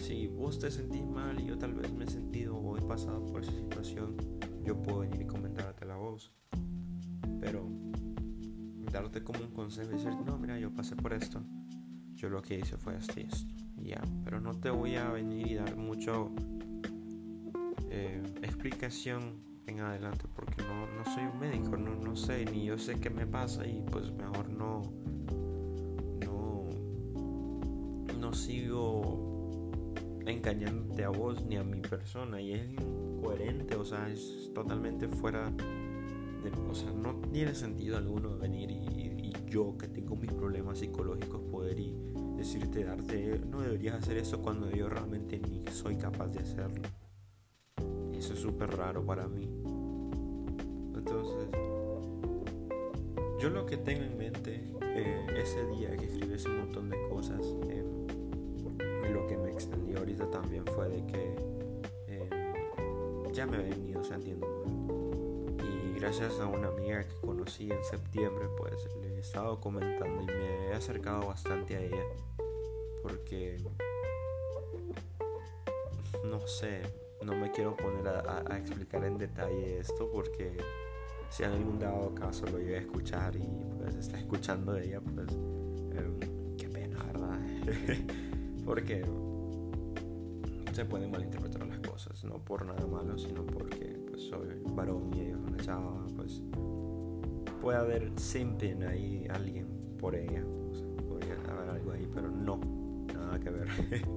si 0.00 0.26
vos 0.26 0.58
te 0.58 0.70
sentís 0.70 1.06
mal 1.06 1.40
y 1.40 1.46
yo 1.46 1.58
tal 1.58 1.74
vez 1.74 1.92
me 1.92 2.04
he 2.04 2.06
sentido 2.08 2.56
o 2.56 2.76
he 2.76 2.82
pasado 2.82 3.24
por 3.26 3.42
esa 3.42 3.52
situación, 3.52 4.16
yo 4.64 4.82
puedo 4.82 5.00
venir 5.00 5.22
y 5.22 5.26
comentarte 5.26 5.84
la 5.86 5.96
voz. 5.96 6.32
Pero 7.40 7.68
darte 8.92 9.22
como 9.22 9.40
un 9.40 9.50
consejo 9.50 9.90
y 9.90 9.94
decir, 9.94 10.12
no, 10.24 10.38
mira, 10.38 10.58
yo 10.58 10.72
pasé 10.72 10.94
por 10.96 11.12
esto. 11.12 11.42
Yo 12.14 12.28
lo 12.28 12.42
que 12.42 12.58
hice 12.58 12.76
fue 12.76 12.96
esto 12.96 13.18
y 13.18 13.24
esto. 13.24 13.54
Ya, 13.76 14.00
pero 14.24 14.40
no 14.40 14.54
te 14.54 14.70
voy 14.70 14.96
a 14.96 15.10
venir 15.10 15.46
y 15.46 15.54
dar 15.54 15.76
mucho 15.76 16.30
eh, 17.90 18.22
explicación 18.42 19.53
en 19.66 19.80
adelante 19.80 20.24
porque 20.34 20.62
no, 20.62 20.86
no 20.86 21.04
soy 21.04 21.24
un 21.24 21.38
médico, 21.38 21.76
no, 21.76 21.94
no 21.94 22.16
sé, 22.16 22.44
ni 22.44 22.64
yo 22.66 22.78
sé 22.78 23.00
qué 23.00 23.10
me 23.10 23.26
pasa 23.26 23.66
y 23.66 23.82
pues 23.90 24.12
mejor 24.12 24.48
no, 24.50 24.82
no, 26.24 26.68
no 28.18 28.34
sigo 28.34 29.70
engañándote 30.26 31.04
a 31.04 31.10
vos 31.10 31.44
ni 31.44 31.56
a 31.56 31.64
mi 31.64 31.80
persona 31.80 32.40
y 32.40 32.52
es 32.52 32.70
incoherente, 32.70 33.76
o 33.76 33.84
sea, 33.84 34.08
es 34.08 34.50
totalmente 34.54 35.08
fuera 35.08 35.50
de, 35.50 36.50
o 36.68 36.74
sea, 36.74 36.92
no 36.92 37.14
tiene 37.32 37.54
sentido 37.54 37.96
alguno 37.96 38.36
venir 38.36 38.70
y, 38.70 39.12
yo 39.46 39.78
que 39.78 39.86
tengo 39.86 40.16
mis 40.16 40.32
problemas 40.32 40.80
psicológicos 40.80 41.40
poder 41.42 41.78
y 41.78 41.94
decirte, 42.36 42.82
darte, 42.82 43.38
no 43.38 43.60
deberías 43.60 43.94
hacer 43.94 44.16
eso 44.16 44.42
cuando 44.42 44.68
yo 44.68 44.88
realmente 44.88 45.38
ni 45.38 45.64
soy 45.70 45.96
capaz 45.96 46.26
de 46.26 46.40
hacerlo. 46.40 46.82
Es 48.30 48.38
súper 48.38 48.74
raro 48.74 49.04
para 49.04 49.28
mí. 49.28 49.50
Entonces, 50.94 51.48
yo 53.38 53.50
lo 53.50 53.66
que 53.66 53.76
tengo 53.76 54.02
en 54.02 54.16
mente 54.16 54.66
eh, 54.80 55.26
ese 55.36 55.66
día 55.66 55.94
que 55.94 56.06
escribí 56.06 56.32
ese 56.32 56.48
montón 56.48 56.88
de 56.88 56.96
cosas, 57.10 57.40
eh, 57.68 57.84
lo 59.12 59.26
que 59.26 59.36
me 59.36 59.50
extendió 59.50 59.98
ahorita 59.98 60.30
también 60.30 60.64
fue 60.64 60.88
de 60.88 61.06
que 61.06 61.36
eh, 62.08 62.28
ya 63.32 63.46
me 63.46 63.58
he 63.58 63.62
venido 63.62 64.02
sintiendo 64.02 64.46
mal. 64.46 65.66
Y 65.66 65.98
gracias 65.98 66.40
a 66.40 66.46
una 66.46 66.68
amiga 66.68 67.06
que 67.06 67.14
conocí 67.26 67.70
en 67.70 67.84
septiembre, 67.84 68.46
pues 68.56 68.88
le 69.02 69.16
he 69.16 69.20
estado 69.20 69.60
comentando 69.60 70.22
y 70.22 70.26
me 70.26 70.68
he 70.68 70.72
acercado 70.72 71.26
bastante 71.26 71.76
a 71.76 71.80
ella. 71.82 72.04
Porque, 73.02 73.58
no 76.24 76.46
sé, 76.46 77.03
no 77.24 77.34
me 77.34 77.50
quiero 77.50 77.76
poner 77.76 78.06
a, 78.06 78.58
explicar 78.58 79.04
en 79.04 79.16
detalle 79.16 79.78
esto 79.78 80.10
porque 80.12 80.56
si 81.30 81.42
en 81.42 81.52
algún 81.52 81.78
dado 81.78 82.14
caso 82.14 82.46
lo 82.46 82.58
llegué 82.58 82.76
a 82.76 82.80
escuchar 82.80 83.34
y 83.34 83.48
pues 83.78 83.94
está 83.96 84.18
escuchando 84.18 84.72
de 84.72 84.86
ella, 84.86 85.00
pues 85.00 85.28
em, 85.32 86.56
qué 86.56 86.68
pena, 86.68 87.02
¿verdad? 87.04 87.38
Porque 88.64 89.04
se 90.72 90.84
pueden 90.84 91.10
malinterpretar 91.10 91.66
las 91.66 91.78
cosas, 91.78 92.24
no 92.24 92.38
por 92.38 92.64
nada 92.66 92.86
malo, 92.86 93.16
sino 93.18 93.44
porque 93.46 93.96
pues 94.08 94.22
soy 94.22 94.60
varón 94.70 95.12
y 95.14 95.20
ella 95.20 95.36
es 95.36 95.36
una 95.36 95.56
chava, 95.58 96.06
pues 96.16 96.42
puede 97.60 97.78
haber 97.78 98.10
siempre 98.16 98.76
ahí 98.86 99.26
alguien 99.30 99.68
por 100.00 100.16
ella, 100.16 100.42
o 100.44 100.74
sea, 100.74 100.86
podría 101.06 101.34
haber 101.48 101.70
algo 101.70 101.92
ahí, 101.92 102.08
pero 102.12 102.28
no, 102.28 102.58
nada 103.14 103.38
que 103.38 103.50
ver, 103.50 103.68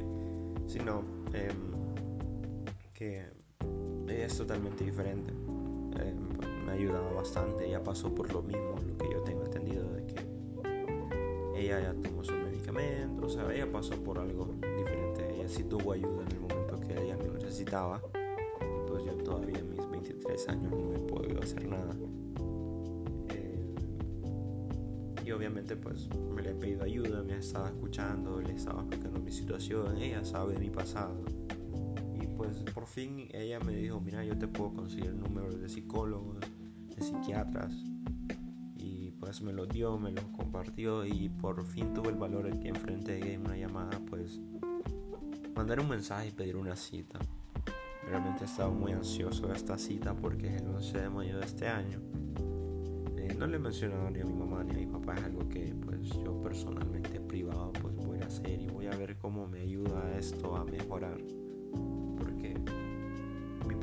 sino 0.66 1.04
em, 1.34 1.77
que 2.98 3.24
ella 4.08 4.26
es 4.26 4.36
totalmente 4.36 4.84
diferente, 4.84 5.30
em, 5.30 6.66
me 6.66 6.72
ha 6.72 6.74
ayudado 6.74 7.14
bastante, 7.14 7.68
ella 7.68 7.84
pasó 7.84 8.14
por 8.14 8.34
lo 8.34 8.42
mismo, 8.42 8.76
lo 8.88 8.98
que 8.98 9.12
yo 9.12 9.22
tengo 9.22 9.46
entendido 9.46 9.88
de 9.92 10.08
que 10.08 10.16
ella 11.56 11.80
ya 11.80 11.94
tomó 11.94 12.24
su 12.24 12.34
medicamento 12.34 13.28
o 13.28 13.30
sea, 13.30 13.54
ella 13.54 13.72
pasó 13.72 13.96
por 14.04 14.18
algo 14.18 14.56
diferente, 14.62 15.36
ella 15.36 15.48
sí 15.48 15.64
tuvo 15.64 15.92
ayuda 15.92 16.24
en 16.24 16.32
el 16.32 16.40
momento 16.40 16.80
que 16.80 17.00
ella 17.00 17.16
lo 17.18 17.34
necesitaba, 17.34 18.02
y 18.62 18.90
pues 18.90 19.06
yo 19.06 19.14
todavía 19.18 19.60
en 19.60 19.70
mis 19.70 19.92
23 19.92 20.50
años 20.50 20.72
no 20.72 20.96
he 20.96 21.00
podido 21.00 21.40
hacer 21.40 21.68
nada. 21.68 21.96
Eh, 23.30 23.76
y 25.24 25.32
obviamente 25.32 25.76
pues 25.76 26.10
me 26.34 26.42
le 26.42 26.50
he 26.50 26.56
pedido 26.56 26.84
ayuda, 26.84 27.22
me 27.22 27.38
estaba 27.38 27.68
escuchando, 27.68 28.42
le 28.42 28.54
estaba 28.54 28.80
explicando 28.82 29.20
mi 29.20 29.32
situación, 29.32 29.98
ella 29.98 30.26
sabe 30.26 30.58
mi 30.58 30.72
pasado. 30.72 31.37
Y 32.52 32.64
pues 32.64 32.74
por 32.74 32.88
fin 32.88 33.28
ella 33.32 33.60
me 33.60 33.76
dijo, 33.76 34.00
mira, 34.00 34.24
yo 34.24 34.38
te 34.38 34.48
puedo 34.48 34.74
conseguir 34.74 35.14
números 35.14 35.60
de 35.60 35.70
psicólogos, 35.70 36.38
de 36.96 37.02
psiquiatras, 37.02 37.74
pues 39.20 39.42
me 39.42 39.52
lo 39.52 39.66
dio, 39.66 39.98
me 39.98 40.12
lo 40.12 40.22
compartió 40.32 41.06
y 41.06 41.30
por 41.30 41.66
fin 41.66 41.94
tuve 41.94 42.10
el 42.10 42.16
valor 42.16 42.50
que 42.60 42.70
enfrente 42.70 43.14
de 43.14 43.38
una 43.38 43.58
llamada, 43.58 44.00
pues 44.10 44.40
mandar 45.56 45.80
un 45.80 45.90
mensaje 45.90 46.30
y 46.30 46.32
pedir 46.32 46.56
una 46.56 46.76
cita. 46.76 47.20
Realmente 48.08 48.46
estaba 48.46 48.72
muy 48.72 48.94
ansioso 48.94 49.48
de 49.48 49.56
esta 49.56 49.78
cita 49.78 50.14
porque 50.14 50.48
es 50.48 50.62
el 50.62 50.68
11 50.70 50.98
de 51.00 51.10
mayo 51.10 51.40
de 51.40 51.46
este 51.46 51.68
año. 51.68 52.00
Eh, 53.18 53.36
no 53.38 53.48
le 53.48 53.58
he 53.58 53.60
ni 53.60 54.22
a 54.22 54.26
mi 54.26 54.34
mamá 54.34 54.64
ni 54.64 54.72
a 54.72 54.78
mi 54.78 54.86
papá, 54.86 55.18
es 55.18 55.24
algo 55.24 55.50
que 55.50 55.76
pues 55.84 56.10
yo 56.24 56.42
personalmente 56.42 57.20
privado 57.20 57.74
pues 57.74 57.96
voy 57.96 58.20
a 58.22 58.28
hacer 58.28 58.62
y 58.62 58.68
voy 58.68 58.88
a 58.88 58.96
ver 58.96 59.18
cómo 59.18 59.48
me 59.48 59.60
ayuda 59.60 60.18
esto 60.18 60.56
a 60.56 60.64
mejorar. 60.64 61.18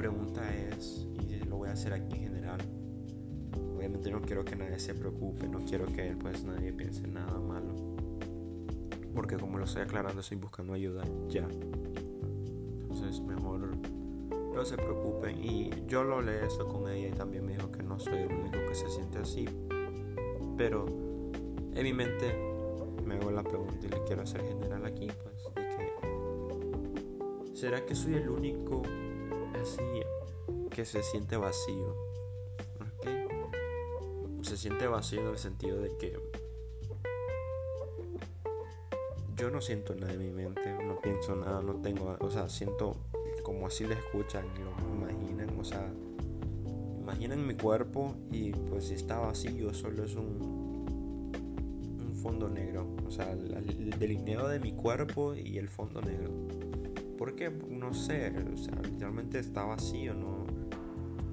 Pregunta 0.05 0.43
es, 0.55 1.09
y 1.27 1.39
lo 1.47 1.57
voy 1.57 1.71
a 1.71 1.73
hacer 1.73 1.95
aquí 1.95 2.17
en 2.17 2.25
general, 2.25 2.61
obviamente 3.75 4.11
no 4.11 4.21
quiero 4.21 4.45
que 4.45 4.55
nadie 4.55 4.79
se 4.79 4.95
preocupe, 4.95 5.49
no 5.49 5.65
quiero 5.65 5.87
que 5.87 6.15
pues 6.21 6.45
nadie 6.45 6.75
piense 6.75 7.09
nada 7.09 7.41
malo. 7.41 7.97
Porque 9.15 9.39
como 9.39 9.57
lo 9.57 9.65
estoy 9.65 9.81
aclarando, 9.81 10.21
estoy 10.21 10.37
buscando 10.37 10.75
ayuda 10.75 11.05
ya. 11.31 11.49
Entonces 12.83 13.19
mejor 13.23 13.79
no 14.55 14.65
se 14.67 14.77
preocupen. 14.77 15.43
Y 15.43 15.71
yo 15.87 16.05
lo 16.05 16.21
leí 16.21 16.45
esto 16.47 16.69
con 16.69 16.87
ella 16.91 17.09
y 17.09 17.13
también 17.13 17.47
me 17.47 17.55
dijo 17.55 17.73
que 17.73 17.83
no 17.83 17.99
soy 17.99 18.19
el 18.19 18.31
único 18.31 18.59
que 18.69 18.75
se 18.75 18.91
siente 18.91 19.17
así. 19.17 19.49
Pero 20.59 20.85
en 21.75 21.83
mi 21.83 21.95
mente 21.95 22.37
me 23.07 23.15
hago 23.15 23.31
la 23.31 23.43
pregunta 23.43 23.87
y 23.87 23.89
le 23.89 24.05
quiero 24.05 24.21
hacer 24.21 24.43
general 24.43 24.85
aquí, 24.85 25.09
pues, 25.23 25.49
de 25.55 25.63
que 25.63 27.57
¿será 27.57 27.87
que 27.87 27.95
soy 27.95 28.17
el 28.17 28.29
único 28.29 28.83
así 29.65 30.03
que 30.71 30.85
se 30.85 31.03
siente 31.03 31.39
vacío? 31.39 31.97
se 34.43 34.59
siente 34.59 34.87
vacío 34.87 35.23
en 35.23 35.29
el 35.29 35.39
sentido 35.39 35.81
de 35.81 35.97
que 35.97 36.19
yo 39.37 39.51
no 39.51 39.63
siento 39.63 39.95
nada 39.95 40.13
en 40.13 40.21
mi 40.21 40.31
mente, 40.31 40.61
no 40.85 41.01
pienso 41.01 41.35
nada, 41.35 41.63
no 41.63 41.77
tengo, 41.77 42.15
o 42.21 42.31
sea, 42.31 42.51
siento 42.51 42.95
como 43.43 43.67
así 43.67 43.87
le 43.87 43.95
escuchan 43.95 44.45
y 44.55 44.61
lo 44.61 44.71
imaginan, 44.95 45.59
o 45.59 45.65
sea, 45.65 45.91
imaginan 47.01 47.47
mi 47.47 47.55
cuerpo 47.55 48.15
y 48.31 48.53
pues 48.53 48.89
si 48.89 48.95
está 48.95 49.19
vacío 49.19 49.73
solo 49.73 50.05
es 50.05 50.15
un, 50.15 50.87
un 52.07 52.15
fondo 52.23 52.51
negro, 52.51 52.87
o 53.07 53.11
sea, 53.11 53.33
el, 53.33 53.99
delineo 53.99 54.47
de 54.47 54.61
mi 54.61 54.73
cuerpo 54.73 55.35
y 55.35 55.57
el 55.57 55.71
fondo 55.71 56.03
negro. 56.03 56.31
Porque 57.25 57.49
no 57.49 57.95
sé, 57.95 58.35
o 58.53 58.57
sea, 58.59 58.75
literalmente 58.83 59.39
está 59.39 59.65
vacío, 59.65 60.13
no 60.13 60.45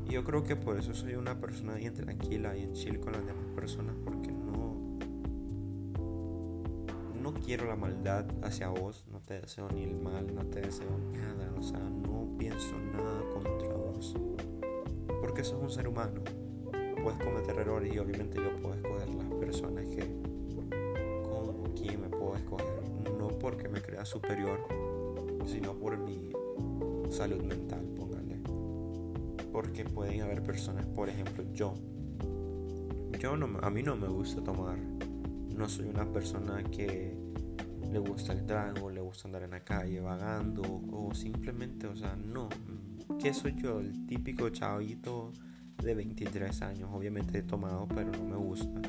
yo 0.08 0.24
creo 0.24 0.42
que 0.42 0.56
por 0.56 0.78
eso 0.78 0.94
soy 0.94 1.16
una 1.16 1.38
persona 1.42 1.74
bien 1.74 1.94
tranquila 1.94 2.56
y 2.56 2.64
en 2.64 2.72
chill 2.72 3.02
con 3.02 3.12
las 3.12 3.26
demás 3.26 3.44
personas 3.54 3.94
porque 4.06 4.32
no 4.32 4.78
no 7.22 7.34
quiero 7.34 7.66
la 7.66 7.76
maldad 7.76 8.26
hacia 8.42 8.70
vos, 8.70 9.04
no 9.12 9.20
te 9.20 9.42
deseo 9.42 9.68
ni 9.74 9.84
el 9.84 9.98
mal, 9.98 10.34
no 10.34 10.46
te 10.46 10.62
deseo 10.62 10.98
nada, 11.12 11.54
o 11.60 11.62
sea, 11.62 11.80
no 11.80 12.38
pienso 12.38 12.78
nada 12.78 13.22
contra 13.34 13.74
vos. 13.74 14.16
Porque 15.20 15.44
sos 15.44 15.62
un 15.62 15.70
ser 15.70 15.90
humano. 15.90 16.22
Puedes 17.04 17.20
cometer 17.20 17.58
errores 17.60 17.94
y 17.94 18.00
obviamente 18.00 18.38
yo 18.38 18.56
puedo 18.62 18.76
escoger 18.76 19.14
las 19.14 19.28
personas 19.34 19.86
que 19.88 20.08
con 21.30 21.74
quién 21.76 22.00
me 22.00 22.08
puedo 22.08 22.38
escoger, 22.38 22.82
no 23.18 23.28
porque 23.28 23.68
me 23.68 23.82
crea 23.82 24.06
superior, 24.06 24.81
sino 25.46 25.74
por 25.74 25.98
mi 25.98 26.32
salud 27.10 27.44
mental 27.44 27.92
porque 29.52 29.84
pueden 29.84 30.22
haber 30.22 30.42
personas, 30.44 30.86
por 30.86 31.10
ejemplo, 31.10 31.44
yo. 31.54 31.74
Yo 33.20 33.36
no, 33.38 33.60
a 33.62 33.70
mí 33.70 33.84
no 33.84 33.96
me 33.96 34.08
gusta 34.08 34.44
tomar. 34.44 34.78
No 34.78 35.70
soy 35.70 35.90
una 35.90 36.12
persona 36.12 36.64
que 36.64 37.16
le 37.92 38.00
gusta 38.00 38.34
el 38.34 38.46
trago, 38.46 38.90
le 38.90 39.02
gusta 39.02 39.28
andar 39.28 39.44
en 39.44 39.52
la 39.52 39.64
calle 39.64 40.00
vagando 40.00 40.64
o 40.92 41.14
simplemente, 41.14 41.88
o 41.88 41.96
sea, 41.96 42.16
no. 42.16 42.50
¿Qué 43.20 43.34
soy 43.34 43.56
yo? 43.62 43.80
El 43.80 44.08
típico 44.08 44.50
chavito 44.50 45.34
de 45.84 45.94
23 45.94 46.62
años. 46.62 46.90
Obviamente 46.92 47.40
he 47.40 47.44
tomado, 47.44 47.88
pero 47.88 48.12
no 48.12 48.24
me 48.24 48.38
gusta. 48.38 48.82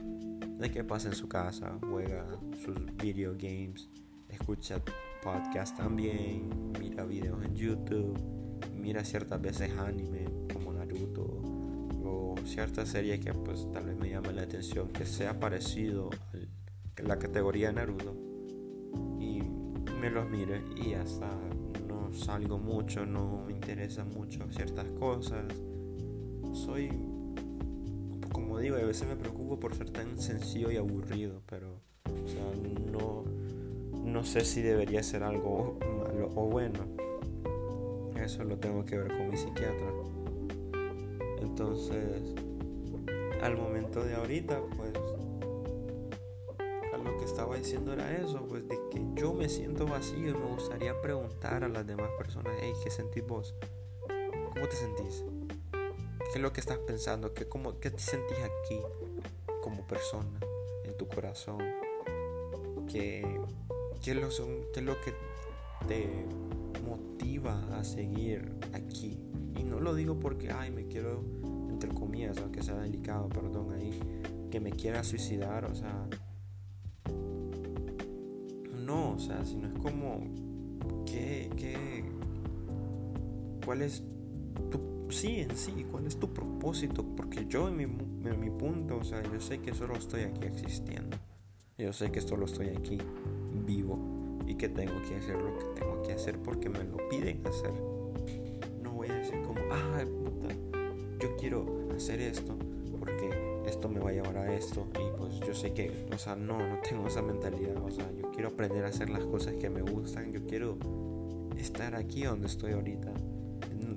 De 0.59 0.71
que 0.71 0.85
pasa 0.85 1.09
en 1.09 1.15
su 1.15 1.29
casa, 1.29 1.77
juega 1.91 2.25
sus 2.65 2.77
video 2.97 3.33
games, 3.33 3.91
escucha 4.29 4.81
podcast 5.23 5.77
también, 5.77 6.73
mira 6.81 7.05
videos 7.05 7.45
en 7.45 7.55
YouTube, 7.55 8.19
mira 8.75 9.05
ciertas 9.05 9.41
veces 9.41 9.71
anime, 9.79 10.27
o 12.05 12.35
cierta 12.45 12.85
serie 12.85 13.21
que 13.21 13.33
pues 13.33 13.71
tal 13.73 13.87
vez 13.87 13.97
me 13.97 14.11
llame 14.11 14.33
la 14.33 14.43
atención 14.43 14.89
que 14.89 15.07
sea 15.07 15.39
parecido 15.39 16.11
a 16.99 17.03
la 17.03 17.19
categoría 17.19 17.69
de 17.69 17.75
Naruto 17.75 18.15
y 19.21 19.43
me 20.01 20.11
los 20.11 20.29
mire 20.29 20.63
y 20.77 20.95
hasta 20.95 21.31
no 21.89 22.13
salgo 22.13 22.59
mucho, 22.59 23.07
no 23.07 23.45
me 23.47 23.53
interesan 23.53 24.11
mucho 24.11 24.47
ciertas 24.51 24.87
cosas. 24.99 25.45
Soy, 26.53 26.91
como 28.33 28.59
digo, 28.59 28.77
a 28.77 28.81
veces 28.83 29.09
me 29.09 29.17
preocupo 29.17 29.59
por 29.59 29.75
ser 29.75 29.91
tan 29.91 30.19
sencillo 30.19 30.71
y 30.71 30.77
aburrido, 30.77 31.43
pero 31.47 31.81
no, 32.05 32.82
no 34.13 34.25
sé 34.25 34.45
si 34.45 34.61
debería 34.61 35.03
ser 35.03 35.23
algo 35.23 35.79
malo 35.81 36.31
o 36.35 36.47
bueno. 36.47 36.81
Eso 38.23 38.45
lo 38.45 38.59
tengo 38.59 38.85
que 38.85 38.99
ver 38.99 39.09
con 39.09 39.31
mi 39.31 39.37
psiquiatra. 39.37 39.91
Entonces, 41.41 42.35
al 43.43 43.57
momento 43.57 44.05
de 44.05 44.15
ahorita, 44.15 44.61
pues, 44.77 44.93
a 46.93 46.97
lo 46.99 47.17
que 47.19 47.25
estaba 47.25 47.57
diciendo 47.57 47.95
era 47.95 48.15
eso, 48.17 48.47
pues, 48.49 48.69
de 48.69 48.79
que 48.91 49.03
yo 49.15 49.33
me 49.33 49.49
siento 49.49 49.87
vacío 49.87 50.29
y 50.29 50.35
me 50.35 50.47
gustaría 50.47 51.01
preguntar 51.01 51.65
a 51.65 51.69
las 51.69 51.87
demás 51.87 52.11
personas, 52.19 52.53
hey, 52.61 52.75
¿qué 52.85 52.91
sentís 52.91 53.27
vos? 53.27 53.55
¿Cómo 54.53 54.69
te 54.69 54.77
sentís? 54.77 55.25
¿Qué 55.73 56.39
es 56.39 56.41
lo 56.41 56.53
que 56.53 56.61
estás 56.61 56.79
pensando? 56.79 57.33
¿Qué, 57.33 57.49
cómo, 57.49 57.81
qué 57.81 57.91
te 57.91 57.99
sentís 57.99 58.39
aquí 58.39 58.79
como 59.63 59.87
persona, 59.87 60.39
en 60.85 60.97
tu 60.97 61.09
corazón? 61.09 61.59
¿Qué, 64.03 64.15
qué, 64.15 64.21
lo 64.21 64.31
son, 64.31 64.49
¿Qué 64.75 64.81
es 64.81 64.87
lo 64.87 65.01
que 65.01 65.15
te 65.87 66.27
motiva 66.85 67.79
a 67.79 67.85
seguir 67.85 68.53
aquí? 68.73 69.19
Y 69.57 69.63
no 69.63 69.79
lo 69.79 69.95
digo 69.95 70.19
porque, 70.19 70.51
ay, 70.51 70.73
me 70.73 70.87
quiero 70.87 71.23
entre 71.69 71.89
comillas, 71.91 72.39
aunque 72.39 72.63
sea 72.63 72.77
delicado, 72.77 73.29
perdón, 73.29 73.73
ahí, 73.73 73.99
que 74.51 74.61
me 74.61 74.71
quiera 74.71 75.03
suicidar, 75.05 75.65
o 75.65 75.75
sea, 75.75 76.09
no, 78.85 79.13
o 79.13 79.19
sea, 79.19 79.45
sino 79.45 79.69
es 79.69 79.75
como, 79.75 80.21
¿qué, 81.07 81.51
qué, 81.57 82.05
cuál 83.65 83.83
es 83.83 84.03
tu, 84.71 85.07
sí, 85.11 85.41
en 85.41 85.57
sí, 85.57 85.87
cuál 85.91 86.07
es 86.07 86.19
tu 86.19 86.33
propósito? 86.33 87.05
Porque 87.17 87.47
yo 87.47 87.69
en 87.69 87.77
mi, 87.77 87.85
en 87.85 88.41
mi 88.41 88.51
punto, 88.51 88.99
o 88.99 89.05
sea, 89.05 89.23
yo 89.23 89.41
sé 89.41 89.61
que 89.61 89.75
solo 89.75 89.95
estoy 89.95 90.23
aquí 90.23 90.47
existiendo, 90.47 91.17
yo 91.79 91.93
sé 91.93 92.13
que 92.13 92.21
solo 92.21 92.47
estoy 92.47 92.69
aquí 92.69 92.99
vivo 93.65 93.99
y 94.47 94.55
que 94.55 94.69
tengo 94.69 95.01
que 95.09 95.17
hacer 95.17 95.37
lo 95.37 95.59
que 95.59 95.81
tengo 95.81 96.03
que 96.03 96.13
hacer 96.13 96.39
porque 96.39 96.69
me 96.69 96.85
lo 96.85 96.97
piden 97.09 97.41
hacer. 97.47 97.73
No 98.83 98.93
voy 98.93 99.09
a 99.09 99.15
decir 99.15 99.41
como, 99.43 99.61
ah, 99.71 100.05
yo 101.21 101.37
quiero 101.37 101.89
hacer 101.95 102.21
esto 102.21 102.57
porque 102.99 103.31
esto 103.67 103.89
me 103.89 104.01
va 104.01 104.11
a 104.11 104.13
llevar 104.13 104.37
a 104.37 104.55
esto 104.55 104.87
y 104.95 105.17
pues 105.17 105.41
yo 105.41 105.55
sé 105.55 105.73
que, 105.73 106.07
o 106.13 106.19
sea, 106.19 106.37
no, 106.37 106.59
no 106.59 106.79
tengo 106.89 107.07
esa 107.07 107.23
mentalidad, 107.23 107.77
o 107.83 107.91
sea, 107.91 108.11
yo 108.13 108.31
quiero 108.33 108.49
aprender 108.49 108.85
a 108.85 108.89
hacer 108.89 109.09
las 109.11 109.25
cosas 109.25 109.55
que 109.55 109.71
me 109.71 109.83
gustan, 109.83 110.33
yo 110.33 110.47
quiero 110.47 110.77
estar 111.57 111.95
aquí 111.95 112.25
donde 112.25 112.47
estoy 112.47 112.73
ahorita. 112.73 113.13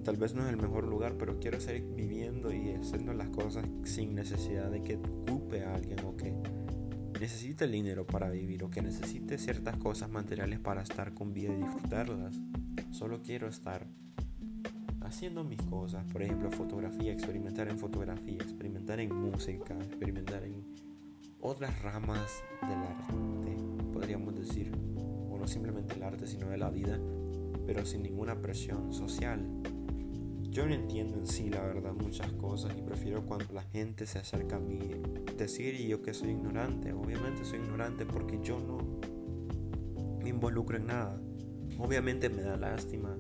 Tal 0.04 0.18
vez 0.18 0.36
no 0.36 0.44
es 0.44 0.50
el 0.50 0.58
mejor 0.58 0.86
lugar, 0.86 1.16
pero 1.18 1.40
quiero 1.40 1.60
seguir 1.60 1.88
viviendo 1.96 2.54
y 2.54 2.74
haciendo 2.74 3.14
las 3.14 3.30
cosas 3.30 3.66
sin 3.84 4.14
necesidad 4.14 4.70
de 4.70 4.82
que 4.84 4.98
ocupe 4.98 5.64
a 5.64 5.74
alguien 5.74 6.00
o 6.06 6.16
que 6.16 6.32
necesite 7.26 7.66
el 7.66 7.72
dinero 7.72 8.06
para 8.06 8.30
vivir 8.30 8.64
o 8.64 8.70
que 8.70 8.84
necesite 8.84 9.40
ciertas 9.40 9.78
cosas 9.78 10.12
materiales 10.12 10.60
para 10.60 10.84
estar 10.84 11.16
con 11.16 11.34
vida 11.34 11.52
y 11.52 11.56
disfrutarlas. 11.56 12.36
Solo 12.92 13.24
quiero 13.24 13.48
estar 13.48 13.88
haciendo 15.02 15.44
mis 15.44 15.60
cosas, 15.64 16.06
por 16.12 16.22
ejemplo, 16.22 16.52
fotografía, 16.52 17.12
experimentar 17.12 17.68
en 17.68 17.80
fotografía, 17.80 18.36
experimentar 18.36 19.00
en 19.00 19.12
música, 19.16 19.74
experimentar 19.74 20.44
en 20.44 20.68
otras 21.42 21.82
ramas 21.82 22.44
del 22.62 22.78
arte. 22.78 23.58
podríamos 23.92 24.36
decir, 24.36 24.72
o 24.96 25.36
no 25.40 25.48
simplemente 25.48 25.96
el 25.96 26.04
arte, 26.04 26.28
sino 26.28 26.50
de 26.50 26.58
la 26.58 26.70
vida, 26.70 27.00
pero 27.66 27.88
sin 27.88 28.04
ninguna 28.04 28.40
presión 28.40 28.94
social. 28.94 29.42
Yo 30.56 30.66
no 30.66 30.74
entiendo 30.74 31.18
en 31.18 31.28
sí, 31.28 31.50
la 31.50 31.60
verdad, 31.60 31.92
muchas 31.92 32.32
cosas 32.32 32.74
y 32.78 32.82
prefiero 32.82 33.26
cuando 33.26 33.54
la 33.54 33.64
gente 33.64 34.06
se 34.06 34.20
acerca 34.20 34.56
a 34.56 34.60
mí 34.60 34.80
decir 35.38 35.76
y 35.76 35.90
yo 35.90 36.02
que 36.02 36.14
soy 36.14 36.30
ignorante. 36.30 36.94
Obviamente 36.94 37.44
soy 37.44 37.60
ignorante 37.60 38.06
porque 38.06 38.40
yo 38.42 38.58
no 38.58 38.78
me 40.24 40.30
involucro 40.30 40.78
en 40.78 40.86
nada. 40.88 41.22
Obviamente 41.78 42.30
me 42.30 42.42
da 42.42 42.56
lástima, 42.56 43.18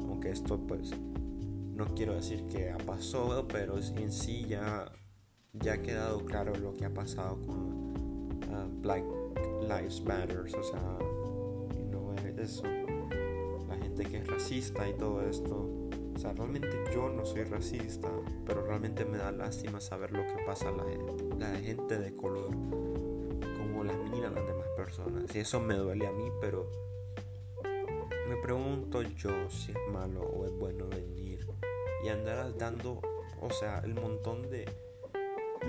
aunque 0.00 0.32
esto 0.32 0.58
pues 0.66 0.90
no 1.76 1.94
quiero 1.94 2.14
decir 2.14 2.48
que 2.48 2.72
ha 2.72 2.78
pasado, 2.78 3.46
pero 3.46 3.78
en 3.78 4.10
sí 4.10 4.44
ya, 4.48 4.90
ya 5.52 5.74
ha 5.74 5.82
quedado 5.82 6.24
claro 6.24 6.52
lo 6.56 6.74
que 6.74 6.84
ha 6.84 6.92
pasado 6.92 7.40
con 7.42 7.94
ah, 8.50 8.66
Black 8.80 9.04
Lives 9.68 10.02
Matter, 10.02 10.40
o 10.40 10.48
sea, 10.48 10.98
no 11.92 12.12
es 12.14 12.38
eso, 12.38 12.64
la 13.68 13.76
gente 13.76 14.02
que 14.02 14.16
es 14.16 14.26
racista 14.26 14.88
y 14.88 14.94
todo 14.94 15.22
esto 15.22 15.81
sea, 16.22 16.32
realmente 16.34 16.68
yo 16.94 17.08
no 17.08 17.24
soy 17.24 17.42
racista, 17.42 18.08
pero 18.46 18.64
realmente 18.64 19.04
me 19.04 19.18
da 19.18 19.32
lástima 19.32 19.80
saber 19.80 20.12
lo 20.12 20.24
que 20.24 20.42
pasa 20.46 20.68
a 20.68 20.72
la, 20.72 20.84
la 21.36 21.58
gente 21.58 21.98
de 21.98 22.14
color, 22.14 22.50
como 23.56 23.82
las 23.82 23.96
miran 24.10 24.34
las 24.36 24.46
demás 24.46 24.68
personas. 24.76 25.34
Y 25.34 25.40
eso 25.40 25.58
me 25.58 25.74
duele 25.74 26.06
a 26.06 26.12
mí, 26.12 26.30
pero 26.40 26.70
me 28.28 28.36
pregunto 28.36 29.02
yo 29.02 29.50
si 29.50 29.72
es 29.72 29.78
malo 29.92 30.22
o 30.22 30.46
es 30.46 30.52
bueno 30.52 30.86
venir 30.86 31.44
y 32.04 32.08
andar 32.08 32.56
dando, 32.56 33.00
o 33.40 33.50
sea, 33.50 33.80
el 33.80 33.94
montón 33.94 34.48
de 34.48 34.64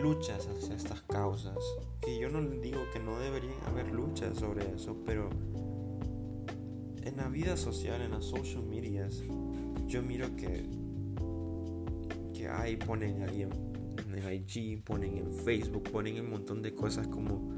luchas 0.03 0.47
hacia 0.47 0.75
estas 0.75 1.01
causas. 1.01 1.57
Que 1.99 2.19
yo 2.19 2.29
no 2.29 2.41
digo 2.41 2.81
que 2.93 2.99
no 2.99 3.19
deberían 3.19 3.59
haber 3.65 3.87
luchas 3.91 4.37
sobre 4.37 4.71
eso, 4.75 4.97
pero 5.03 5.29
en 7.03 7.17
la 7.17 7.27
vida 7.27 7.57
social, 7.57 8.01
en 8.01 8.11
las 8.11 8.25
social 8.25 8.63
medias, 8.63 9.23
yo 9.87 10.01
miro 10.01 10.35
que, 10.35 10.65
que 12.33 12.47
hay, 12.47 12.77
ponen 12.77 13.23
ahí 13.23 13.43
en, 13.43 13.51
IG, 14.33 14.83
ponen 14.83 15.17
en 15.17 15.31
Facebook, 15.31 15.83
ponen 15.91 16.19
un 16.19 16.29
montón 16.29 16.61
de 16.61 16.73
cosas 16.73 17.07
como... 17.07 17.53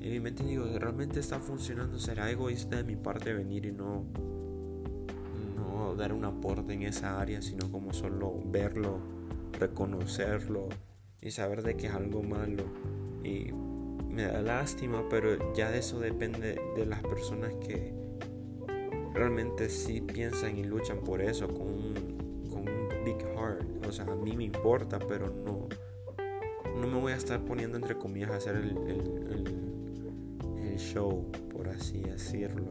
En 0.00 0.12
mi 0.12 0.20
mente 0.20 0.44
digo, 0.44 0.66
¿realmente 0.78 1.18
está 1.18 1.40
funcionando? 1.40 1.98
¿Será 1.98 2.30
egoísta 2.30 2.76
de 2.76 2.84
mi 2.84 2.94
parte 2.94 3.32
venir 3.32 3.66
y 3.66 3.72
no, 3.72 4.04
no 5.56 5.96
dar 5.96 6.12
un 6.12 6.24
aporte 6.24 6.74
en 6.74 6.82
esa 6.82 7.20
área, 7.20 7.42
sino 7.42 7.70
como 7.72 7.92
solo 7.92 8.40
verlo, 8.46 9.00
reconocerlo 9.58 10.68
y 11.20 11.32
saber 11.32 11.62
de 11.62 11.76
que 11.76 11.88
es 11.88 11.94
algo 11.94 12.22
malo? 12.22 12.62
Y 13.24 13.52
me 14.16 14.22
da 14.22 14.40
lástima, 14.42 15.02
pero 15.10 15.52
ya 15.54 15.70
de 15.70 15.78
eso 15.78 15.98
depende 15.98 16.56
de 16.76 16.86
las 16.86 17.02
personas 17.02 17.52
que 17.56 18.05
realmente 19.16 19.70
sí 19.70 20.00
piensan 20.02 20.58
y 20.58 20.64
luchan 20.64 21.00
por 21.00 21.22
eso 21.22 21.48
con 21.48 21.66
un, 21.66 22.48
con 22.50 22.68
un 22.68 22.88
big 23.04 23.18
heart. 23.34 23.86
O 23.86 23.92
sea, 23.92 24.04
a 24.04 24.14
mí 24.14 24.36
me 24.36 24.44
importa, 24.44 24.98
pero 24.98 25.28
no, 25.28 25.68
no 26.78 26.86
me 26.86 27.00
voy 27.00 27.12
a 27.12 27.16
estar 27.16 27.42
poniendo 27.44 27.76
entre 27.78 27.96
comillas 27.96 28.30
a 28.30 28.36
hacer 28.36 28.56
el, 28.56 28.76
show, 30.76 31.32
por 31.50 31.68
así 31.68 32.00
decirlo. 32.00 32.70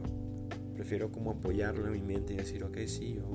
Prefiero 0.74 1.10
como 1.10 1.32
apoyarlo 1.32 1.88
en 1.88 1.92
mi 1.94 2.02
mente 2.02 2.34
y 2.34 2.36
decir, 2.36 2.62
ok, 2.62 2.78
sí, 2.86 3.14
yo 3.14 3.26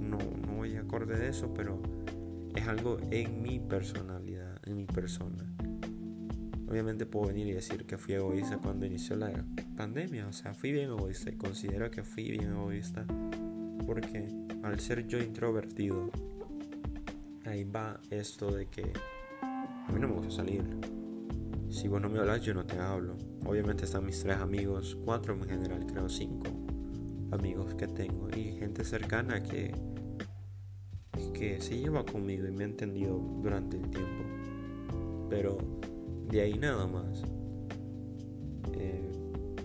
no, 0.00 0.16
no 0.16 0.54
voy 0.56 0.76
acorde 0.76 1.18
de 1.18 1.28
eso, 1.28 1.52
pero 1.52 1.82
es 2.56 2.66
algo 2.66 2.96
en 3.10 3.42
mi 3.42 3.60
personalidad, 3.60 4.56
en 4.64 4.76
mi 4.76 4.86
persona. 4.86 5.44
Obviamente 6.70 7.04
puedo 7.04 7.26
venir 7.26 7.48
y 7.48 7.52
decir 7.52 7.84
que 7.84 7.98
fui 7.98 8.14
egoísta 8.14 8.58
cuando 8.58 8.86
inició 8.86 9.16
la 9.16 9.44
pandemia. 9.76 10.28
O 10.28 10.32
sea, 10.32 10.54
fui 10.54 10.70
bien 10.70 10.90
egoísta 10.90 11.30
y 11.30 11.36
considero 11.36 11.90
que 11.90 12.04
fui 12.04 12.30
bien 12.30 12.52
egoísta. 12.52 13.04
Porque 13.84 14.28
al 14.62 14.78
ser 14.78 15.08
yo 15.08 15.18
introvertido, 15.18 16.12
ahí 17.44 17.64
va 17.64 18.00
esto 18.10 18.52
de 18.52 18.66
que 18.66 18.92
a 19.42 19.90
mí 19.92 19.98
no 19.98 20.06
me 20.06 20.14
gusta 20.14 20.30
salir. 20.30 20.62
Si 21.70 21.88
vos 21.88 22.00
no 22.00 22.08
me 22.08 22.20
hablas, 22.20 22.40
yo 22.42 22.54
no 22.54 22.64
te 22.64 22.78
hablo. 22.78 23.16
Obviamente 23.44 23.84
están 23.84 24.06
mis 24.06 24.20
tres 24.20 24.36
amigos, 24.36 24.96
cuatro 25.04 25.34
en 25.34 25.42
general, 25.42 25.84
creo 25.86 26.08
cinco 26.08 26.46
amigos 27.32 27.74
que 27.74 27.88
tengo 27.88 28.28
y 28.30 28.52
gente 28.52 28.84
cercana 28.84 29.42
que, 29.42 29.74
que 31.34 31.60
se 31.60 31.78
lleva 31.78 32.04
conmigo 32.04 32.46
y 32.46 32.52
me 32.52 32.62
ha 32.62 32.68
entendido 32.68 33.18
durante 33.42 33.76
el 33.76 33.90
tiempo. 33.90 34.24
Pero 35.28 35.58
de 36.30 36.40
ahí 36.40 36.58
nada 36.58 36.86
más. 36.86 37.22
Eh, 38.74 39.10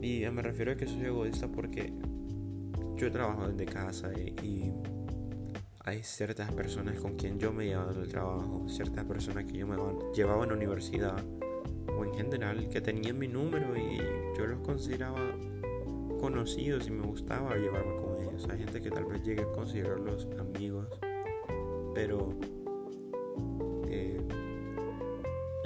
y 0.02 0.30
me 0.32 0.42
refiero 0.42 0.72
a 0.72 0.76
que 0.76 0.88
soy 0.88 1.06
egoísta 1.06 1.48
porque 1.48 1.94
yo 2.96 3.12
trabajo 3.12 3.48
desde 3.48 3.66
casa 3.66 4.12
y, 4.14 4.72
hay 5.88 6.02
ciertas 6.02 6.52
personas 6.52 7.00
con 7.00 7.16
quien 7.16 7.38
yo 7.38 7.54
me 7.54 7.66
llevaba 7.66 7.92
el 7.92 8.08
trabajo, 8.08 8.66
ciertas 8.68 9.06
personas 9.06 9.46
que 9.46 9.60
yo 9.60 9.68
me 9.68 9.78
llevaba 10.16 10.42
en 10.42 10.50
la 10.50 10.56
universidad 10.56 11.24
o 11.96 12.04
en 12.04 12.12
general 12.16 12.68
que 12.70 12.82
tenían 12.82 13.20
mi 13.20 13.28
número 13.28 13.78
y 13.78 14.00
yo 14.36 14.48
los 14.48 14.62
consideraba 14.62 15.20
conocidos 16.20 16.88
y 16.88 16.92
me 16.92 17.06
gustaba 17.06 17.56
llevarme 17.56 17.98
con 17.98 18.16
ellos. 18.16 18.48
Hay 18.50 18.58
gente 18.58 18.82
que 18.82 18.90
tal 18.90 19.06
vez 19.06 19.22
llegue 19.24 19.44
a 19.44 19.52
considerarlos 19.52 20.28
amigos, 20.40 20.88
pero 21.94 22.30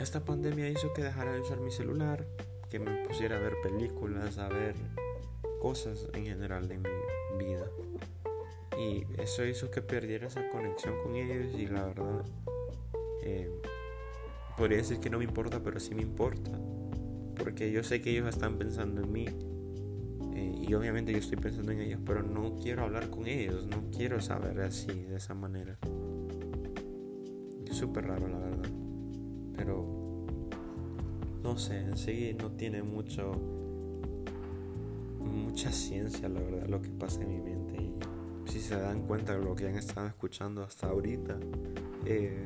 Esta 0.09 0.25
pandemia 0.25 0.67
hizo 0.67 0.91
que 0.91 1.03
dejara 1.03 1.33
de 1.33 1.41
usar 1.41 1.59
mi 1.59 1.69
celular, 1.69 2.25
que 2.71 2.79
me 2.79 3.05
pusiera 3.05 3.37
a 3.37 3.39
ver 3.39 3.53
películas, 3.61 4.39
a 4.39 4.49
ver 4.49 4.73
cosas 5.61 6.07
en 6.15 6.25
general 6.25 6.67
de 6.67 6.79
mi 6.79 6.89
vida. 7.37 7.67
Y 8.75 9.05
eso 9.21 9.45
hizo 9.45 9.69
que 9.69 9.83
perdiera 9.83 10.25
esa 10.25 10.49
conexión 10.49 10.95
con 11.03 11.15
ellos 11.15 11.53
y 11.55 11.67
la 11.67 11.85
verdad, 11.85 12.25
eh, 13.21 13.51
podría 14.57 14.79
decir 14.79 14.99
que 14.99 15.11
no 15.11 15.19
me 15.19 15.25
importa, 15.25 15.61
pero 15.61 15.79
sí 15.79 15.93
me 15.93 16.01
importa. 16.01 16.59
Porque 17.37 17.71
yo 17.71 17.83
sé 17.83 18.01
que 18.01 18.09
ellos 18.09 18.27
están 18.29 18.57
pensando 18.57 19.03
en 19.03 19.11
mí. 19.11 19.27
Eh, 20.33 20.65
y 20.67 20.73
obviamente 20.73 21.11
yo 21.11 21.19
estoy 21.19 21.37
pensando 21.37 21.71
en 21.71 21.81
ellos, 21.81 21.99
pero 22.03 22.23
no 22.23 22.55
quiero 22.55 22.81
hablar 22.81 23.11
con 23.11 23.27
ellos, 23.27 23.67
no 23.67 23.91
quiero 23.95 24.19
saber 24.21 24.59
así, 24.61 25.03
de 25.03 25.17
esa 25.17 25.35
manera. 25.35 25.77
Es 27.69 27.77
súper 27.77 28.07
raro, 28.07 28.27
la 28.27 28.39
verdad 28.39 28.69
pero 29.59 29.98
no 31.43 31.57
sé, 31.57 31.77
en 31.79 31.97
sí 31.97 32.35
no 32.39 32.51
tiene 32.51 32.83
mucho 32.83 33.31
mucha 35.19 35.71
ciencia 35.71 36.29
la 36.29 36.39
verdad 36.39 36.67
lo 36.67 36.81
que 36.81 36.89
pasa 36.89 37.21
en 37.21 37.29
mi 37.29 37.39
mente. 37.39 37.75
Y 37.81 38.51
si 38.51 38.59
se 38.59 38.79
dan 38.79 39.01
cuenta 39.07 39.37
de 39.37 39.43
lo 39.43 39.55
que 39.55 39.67
han 39.67 39.75
estado 39.75 40.07
escuchando 40.07 40.63
hasta 40.63 40.87
ahorita 40.87 41.37
eh, 42.05 42.45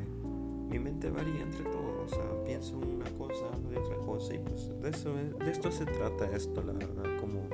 mi 0.69 0.79
mente 0.79 1.09
varía 1.09 1.41
entre 1.41 1.63
todo. 1.63 2.03
O 2.03 2.07
sea 2.07 2.43
pienso 2.43 2.77
una 2.77 3.09
cosa 3.17 3.45
hablo 3.53 3.69
de 3.69 3.77
otra 3.77 3.97
cosa. 3.97 4.33
Y 4.33 4.39
pues 4.39 4.69
de 4.81 4.89
eso 4.89 5.13
de 5.13 5.51
esto 5.51 5.71
se 5.71 5.85
trata 5.85 6.29
esto 6.35 6.61
la 6.61 6.73
verdad 6.73 7.05
como 7.19 7.47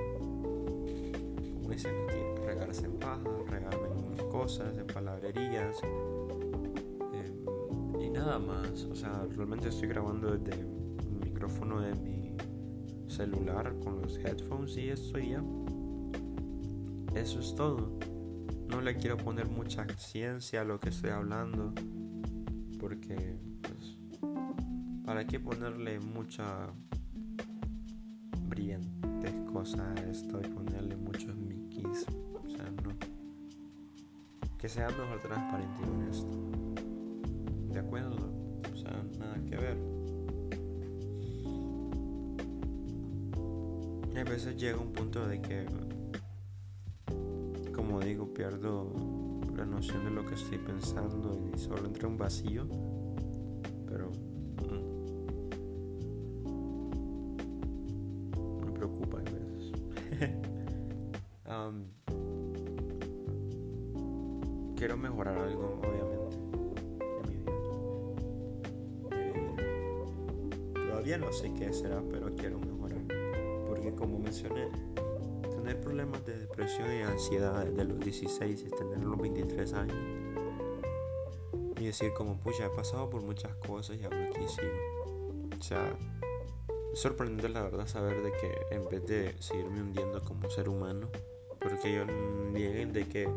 como 1.53 1.69
dicen 1.69 1.93
aquí 2.07 2.45
regarse 2.45 2.85
en 2.85 2.93
paja 2.93 3.23
regarme 3.47 3.87
en 4.17 4.29
cosas 4.29 4.77
en 4.77 4.87
palabrerías 4.87 5.77
nada 8.09 8.39
más. 8.39 8.83
O 8.83 8.95
sea, 8.95 9.25
realmente 9.35 9.69
estoy 9.69 9.87
grabando 9.87 10.35
desde 10.37 10.65
micrófono 11.49 11.81
de 11.81 11.95
mi 11.95 12.37
celular 13.07 13.73
con 13.83 14.01
los 14.01 14.17
headphones 14.17 14.77
y 14.77 14.89
eso 14.89 15.17
ya. 15.17 15.43
Eso 17.15 17.39
es 17.39 17.55
todo. 17.55 17.97
No 18.67 18.81
le 18.81 18.95
quiero 18.95 19.17
poner 19.17 19.47
mucha 19.47 19.87
ciencia 19.97 20.61
a 20.61 20.63
lo 20.63 20.79
que 20.79 20.89
estoy 20.89 21.09
hablando. 21.09 21.73
Porque, 22.79 23.35
pues, 23.63 23.97
¿para 25.05 25.25
qué 25.25 25.39
ponerle 25.39 25.99
mucha 25.99 26.67
brillante 28.47 29.33
cosa 29.51 29.91
a 29.93 29.95
esto 30.11 30.39
y 30.39 30.47
ponerle 30.49 30.95
muchos 30.97 31.35
mickeys? 31.35 32.05
O 32.45 32.47
sea, 32.47 32.69
no. 32.83 32.91
Que 34.59 34.69
sea 34.69 34.87
mejor 34.89 35.19
transparente 35.19 35.81
y 35.81 35.89
honesto 35.89 36.49
de 37.73 37.79
acuerdo, 37.79 38.28
a 44.19 44.23
veces 44.23 44.57
llega 44.57 44.77
un 44.77 44.91
punto 44.91 45.25
de 45.25 45.41
que, 45.41 45.65
como 47.73 47.99
digo, 48.01 48.33
pierdo 48.33 48.91
la 49.55 49.65
noción 49.65 50.03
de 50.05 50.11
lo 50.11 50.25
que 50.25 50.35
estoy 50.35 50.57
pensando 50.57 51.49
y 51.53 51.57
solo 51.57 51.85
entra 51.85 52.07
un 52.07 52.17
vacío, 52.17 52.67
Como 73.95 74.19
mencioné, 74.19 74.67
tener 75.49 75.79
problemas 75.81 76.25
de 76.25 76.37
depresión 76.37 76.87
y 76.91 77.01
ansiedad 77.01 77.65
desde 77.65 77.85
los 77.85 77.99
16 77.99 78.65
y 78.67 78.69
tener 78.69 79.03
los 79.03 79.17
23 79.17 79.73
años 79.73 79.97
y 81.79 81.85
decir 81.85 82.13
como, 82.13 82.37
pucha, 82.37 82.65
he 82.65 82.69
pasado 82.69 83.09
por 83.09 83.21
muchas 83.21 83.55
cosas 83.55 83.97
y 83.97 84.03
ahora 84.03 84.25
aquí 84.25 84.47
sigo. 84.47 85.49
O 85.57 85.63
sea, 85.63 85.97
es 86.93 86.99
sorprendente 86.99 87.49
la 87.49 87.61
verdad 87.61 87.87
saber 87.87 88.21
de 88.21 88.31
que 88.31 88.75
en 88.75 88.89
vez 88.89 89.05
de 89.05 89.35
seguirme 89.39 89.81
hundiendo 89.81 90.21
como 90.23 90.49
ser 90.49 90.69
humano, 90.69 91.09
porque 91.59 91.95
yo 91.95 92.05
niegué 92.51 92.85
de 92.85 93.07
que 93.07 93.29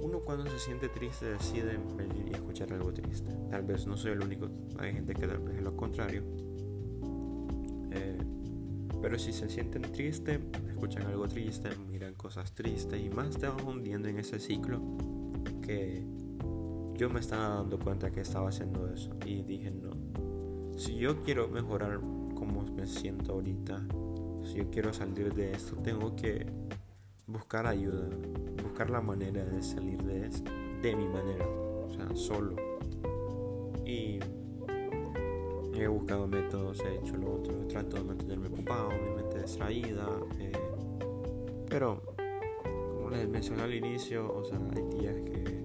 uno 0.00 0.20
cuando 0.20 0.50
se 0.50 0.58
siente 0.58 0.88
triste 0.88 1.26
decide 1.26 1.78
venir 1.96 2.28
y 2.30 2.34
escuchar 2.34 2.72
algo 2.72 2.92
triste. 2.92 3.30
Tal 3.50 3.62
vez 3.62 3.86
no 3.86 3.96
soy 3.96 4.12
el 4.12 4.22
único, 4.22 4.48
hay 4.78 4.92
gente 4.92 5.14
que 5.14 5.26
tal 5.26 5.38
vez 5.38 5.56
es 5.56 5.62
lo 5.62 5.76
contrario. 5.76 6.22
Pero 9.06 9.20
si 9.20 9.32
se 9.32 9.48
sienten 9.48 9.82
tristes, 9.82 10.40
escuchan 10.66 11.06
algo 11.06 11.28
triste, 11.28 11.68
miran 11.88 12.14
cosas 12.14 12.52
tristes 12.52 13.00
y 13.00 13.08
más 13.08 13.38
te 13.38 13.46
van 13.46 13.64
hundiendo 13.64 14.08
en 14.08 14.18
ese 14.18 14.40
ciclo 14.40 14.82
que 15.62 16.04
yo 16.94 17.08
me 17.08 17.20
estaba 17.20 17.50
dando 17.50 17.78
cuenta 17.78 18.10
que 18.10 18.22
estaba 18.22 18.48
haciendo 18.48 18.88
eso 18.88 19.14
y 19.24 19.42
dije 19.42 19.70
no. 19.70 19.90
Si 20.76 20.96
yo 20.96 21.22
quiero 21.22 21.46
mejorar 21.46 22.00
como 22.34 22.62
me 22.62 22.88
siento 22.88 23.34
ahorita, 23.34 23.86
si 24.42 24.56
yo 24.56 24.70
quiero 24.72 24.92
salir 24.92 25.32
de 25.34 25.52
esto, 25.52 25.76
tengo 25.76 26.16
que 26.16 26.44
buscar 27.28 27.68
ayuda, 27.68 28.08
buscar 28.60 28.90
la 28.90 29.02
manera 29.02 29.44
de 29.44 29.62
salir 29.62 30.02
de 30.02 30.26
esto, 30.26 30.50
de 30.82 30.96
mi 30.96 31.06
manera, 31.06 31.46
o 31.46 31.88
sea, 31.90 32.12
solo. 32.16 32.56
He 35.86 35.88
buscado 35.88 36.26
métodos, 36.26 36.80
he 36.84 36.96
hecho 36.96 37.16
lo 37.16 37.34
otro, 37.34 37.54
trato 37.68 37.96
de 37.96 38.02
mantenerme 38.02 38.48
ocupado, 38.48 38.90
mi 38.90 39.22
mente 39.22 39.40
distraída, 39.40 40.08
eh, 40.40 40.52
pero 41.68 42.02
como 42.96 43.10
les 43.10 43.28
mencioné 43.28 43.62
al 43.62 43.74
inicio, 43.74 44.34
o 44.34 44.44
sea, 44.44 44.58
hay 44.74 44.98
días 44.98 45.14
que 45.14 45.62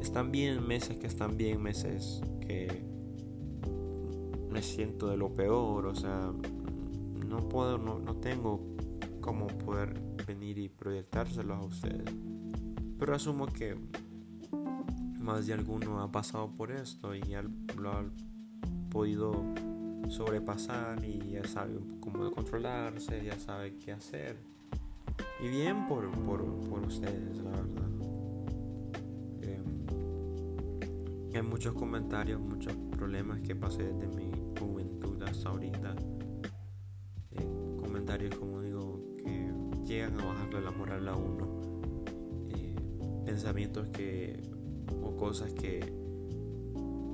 están 0.00 0.30
bien, 0.30 0.64
meses 0.66 0.98
que 0.98 1.08
están 1.08 1.36
bien, 1.36 1.60
meses 1.60 2.20
que 2.40 2.84
me 4.50 4.62
siento 4.62 5.08
de 5.08 5.16
lo 5.16 5.34
peor, 5.34 5.86
o 5.86 5.94
sea, 5.96 6.32
no 7.26 7.48
puedo, 7.48 7.76
no, 7.76 7.98
no 7.98 8.16
tengo 8.16 8.76
cómo 9.20 9.48
poder 9.48 10.00
venir 10.28 10.58
y 10.58 10.68
proyectárselos 10.68 11.58
a 11.58 11.66
ustedes. 11.66 12.08
Pero 13.00 13.16
asumo 13.16 13.46
que 13.46 13.76
más 15.18 15.48
de 15.48 15.54
alguno 15.54 16.00
ha 16.02 16.12
pasado 16.12 16.52
por 16.54 16.70
esto 16.70 17.16
y 17.16 17.22
ya 17.22 17.42
lo 17.42 17.90
podido 18.94 19.32
sobrepasar 20.08 21.04
y 21.04 21.32
ya 21.32 21.44
sabe 21.44 21.80
cómo 21.98 22.30
controlarse, 22.30 23.24
ya 23.24 23.36
sabe 23.36 23.76
qué 23.76 23.90
hacer. 23.92 24.36
Y 25.42 25.48
bien 25.48 25.88
por, 25.88 26.08
por, 26.12 26.44
por 26.70 26.80
ustedes, 26.86 27.38
la 27.38 27.50
verdad. 27.50 27.90
Eh, 29.42 29.60
hay 31.34 31.42
muchos 31.42 31.74
comentarios, 31.74 32.40
muchos 32.40 32.72
problemas 32.96 33.40
que 33.40 33.56
pasé 33.56 33.82
desde 33.82 34.06
mi 34.06 34.30
juventud 34.60 35.20
hasta 35.24 35.48
ahorita. 35.48 35.96
Eh, 37.32 37.76
comentarios 37.80 38.36
como 38.36 38.62
llegan 39.84 40.20
a 40.20 40.24
bajarle 40.24 40.60
la 40.62 40.70
moral 40.70 41.08
a 41.08 41.16
uno. 41.16 41.60
Eh, 42.50 42.76
pensamientos 43.24 43.88
que 43.88 44.40
o 45.02 45.16
cosas 45.16 45.52
que 45.52 46.03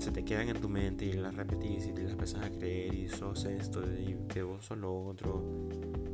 se 0.01 0.13
te 0.13 0.25
quedan 0.25 0.49
en 0.49 0.61
tu 0.61 0.69
mente 0.69 1.05
y 1.05 1.13
las 1.13 1.35
repetís 1.35 1.87
y 1.87 1.93
te 1.93 2.03
las 2.03 2.13
empiezas 2.13 2.43
a 2.43 2.51
creer 2.51 2.95
y 2.95 3.09
sos 3.11 3.45
esto 3.45 3.83
y 3.85 4.17
que 4.29 4.43
vos 4.43 4.65
sos 4.65 4.79
lo 4.79 4.95
otro. 4.95 5.45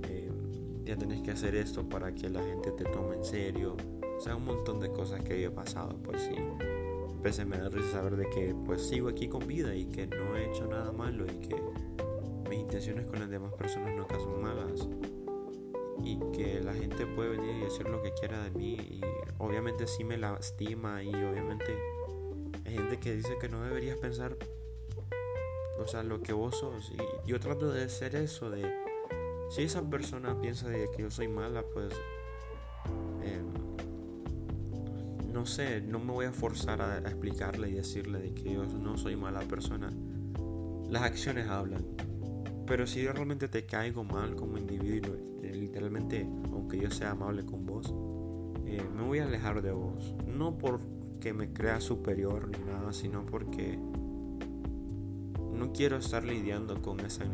Eh, 0.09 0.29
ya 0.85 0.96
tenés 0.96 1.22
que 1.22 1.31
hacer 1.31 1.55
esto 1.55 1.88
para 1.88 2.12
que 2.12 2.29
la 2.29 2.42
gente 2.42 2.72
te 2.72 2.85
tome 2.85 3.16
en 3.16 3.25
serio. 3.25 3.77
O 4.16 4.20
sea, 4.20 4.35
un 4.35 4.44
montón 4.44 4.81
de 4.81 4.90
cosas 4.90 5.22
que 5.22 5.40
yo 5.40 5.49
he 5.49 5.53
pasado, 5.53 5.96
pues 6.03 6.22
sí. 6.22 6.35
Empecé 7.11 7.44
me 7.44 7.59
da 7.59 7.68
risa 7.68 7.92
saber 7.92 8.16
de 8.16 8.29
que 8.31 8.55
pues 8.64 8.88
sigo 8.88 9.09
aquí 9.09 9.29
con 9.29 9.46
vida 9.46 9.75
y 9.75 9.87
que 9.87 10.07
no 10.09 10.37
he 10.37 10.51
hecho 10.51 10.66
nada 10.66 10.90
malo 10.90 11.25
y 11.25 11.46
que 11.46 11.57
mis 12.49 12.61
intenciones 12.61 13.07
con 13.07 13.20
las 13.20 13.31
demás 13.31 13.53
personas 13.55 13.94
nunca 13.96 14.18
son 14.18 14.42
malas 14.42 14.88
y 16.05 16.18
que 16.33 16.61
la 16.61 16.75
gente 16.75 17.07
puede 17.07 17.31
venir 17.31 17.57
y 17.57 17.61
decir 17.64 17.88
lo 17.88 18.03
que 18.03 18.12
quiera 18.12 18.44
de 18.44 18.51
mí 18.51 18.75
y 18.75 19.01
obviamente 19.38 19.87
sí 19.87 20.05
me 20.05 20.16
lastima 20.18 21.03
y 21.03 21.09
obviamente 21.09 21.95
hay 22.66 22.74
gente 22.74 22.98
que 22.98 23.14
dice 23.14 23.37
que 23.40 23.48
no 23.48 23.62
deberías 23.62 23.96
pensar 23.98 24.37
o 25.79 25.87
sea 25.87 26.02
lo 26.02 26.20
que 26.22 26.33
vos 26.33 26.57
sos. 26.59 26.90
Y 26.90 27.29
yo 27.29 27.38
trato 27.38 27.70
de 27.70 27.88
ser 27.88 28.16
eso 28.16 28.50
de 28.50 28.64
si 29.50 29.62
esa 29.62 29.88
persona 29.88 30.40
piensa 30.40 30.68
de 30.68 30.90
que 30.90 31.02
yo 31.02 31.11
soy 31.11 31.29
mala 31.29 31.62
pues 31.72 31.92
em, 33.22 33.46
no 35.33 35.46
sé 35.46 35.81
no 35.81 36.00
me 36.00 36.12
voy 36.12 36.26
a 36.26 36.33
forzar 36.33 36.83
a, 36.83 36.98
explicarle 36.98 37.70
y 37.70 37.74
decirle 37.74 38.18
de 38.18 38.35
que 38.35 38.55
yo 38.55 38.64
no 38.64 38.96
soy 38.96 39.16
mala 39.16 39.40
persona. 39.40 39.92
Las 40.88 41.02
acciones 41.02 41.48
hablan. 41.48 41.85
Pero 42.66 42.87
si 42.87 43.02
yo 43.02 43.12
realmente 43.12 43.48
te 43.48 43.64
caigo 43.64 44.02
mal 44.02 44.35
como 44.35 44.59
individuo, 44.59 45.14
eh, 45.42 45.55
literalmente, 45.55 46.29
aunque 46.50 46.79
yo 46.79 46.90
sea 46.90 47.12
amable 47.12 47.44
con 47.44 47.64
vos, 47.64 47.94
eh, 48.66 48.83
me 48.92 49.02
voy 49.05 49.20
a 49.20 49.24
alejar 49.24 49.62
de 49.62 49.70
vos. 49.70 50.14
No 50.26 50.59
porque 51.27 51.35
me 51.35 51.53
crea 51.53 51.81
superior 51.81 52.47
ni 52.47 52.65
nada, 52.71 52.93
sino 52.93 53.27
porque 53.27 53.77
no 55.53 55.73
quiero 55.73 55.97
estar 55.97 56.23
lidiando 56.23 56.81
con 56.81 57.01
esa 57.01 57.25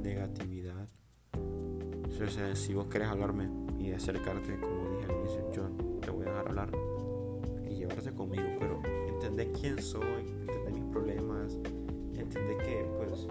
negatividad. 0.00 0.88
O 1.34 2.54
si 2.54 2.74
vos 2.74 2.86
querés 2.86 3.08
hablarme 3.08 3.50
y 3.76 3.90
acercarte, 3.90 4.60
como 4.60 4.90
dije 4.90 5.04
al 5.06 5.18
inicio, 5.18 5.50
yo 5.52 5.68
te 6.00 6.12
voy 6.12 6.26
a 6.26 6.30
dejar 6.30 6.46
hablar 6.46 6.70
y 7.68 7.74
llevarte 7.74 8.12
conmigo, 8.12 8.44
pero 8.60 8.80
entender 9.08 9.50
quién 9.60 9.82
soy, 9.82 10.28
entender 10.28 10.72
mis 10.72 10.84
problemas, 10.84 11.58
entender 12.14 12.56
que 12.58 12.86
pues 12.98 13.26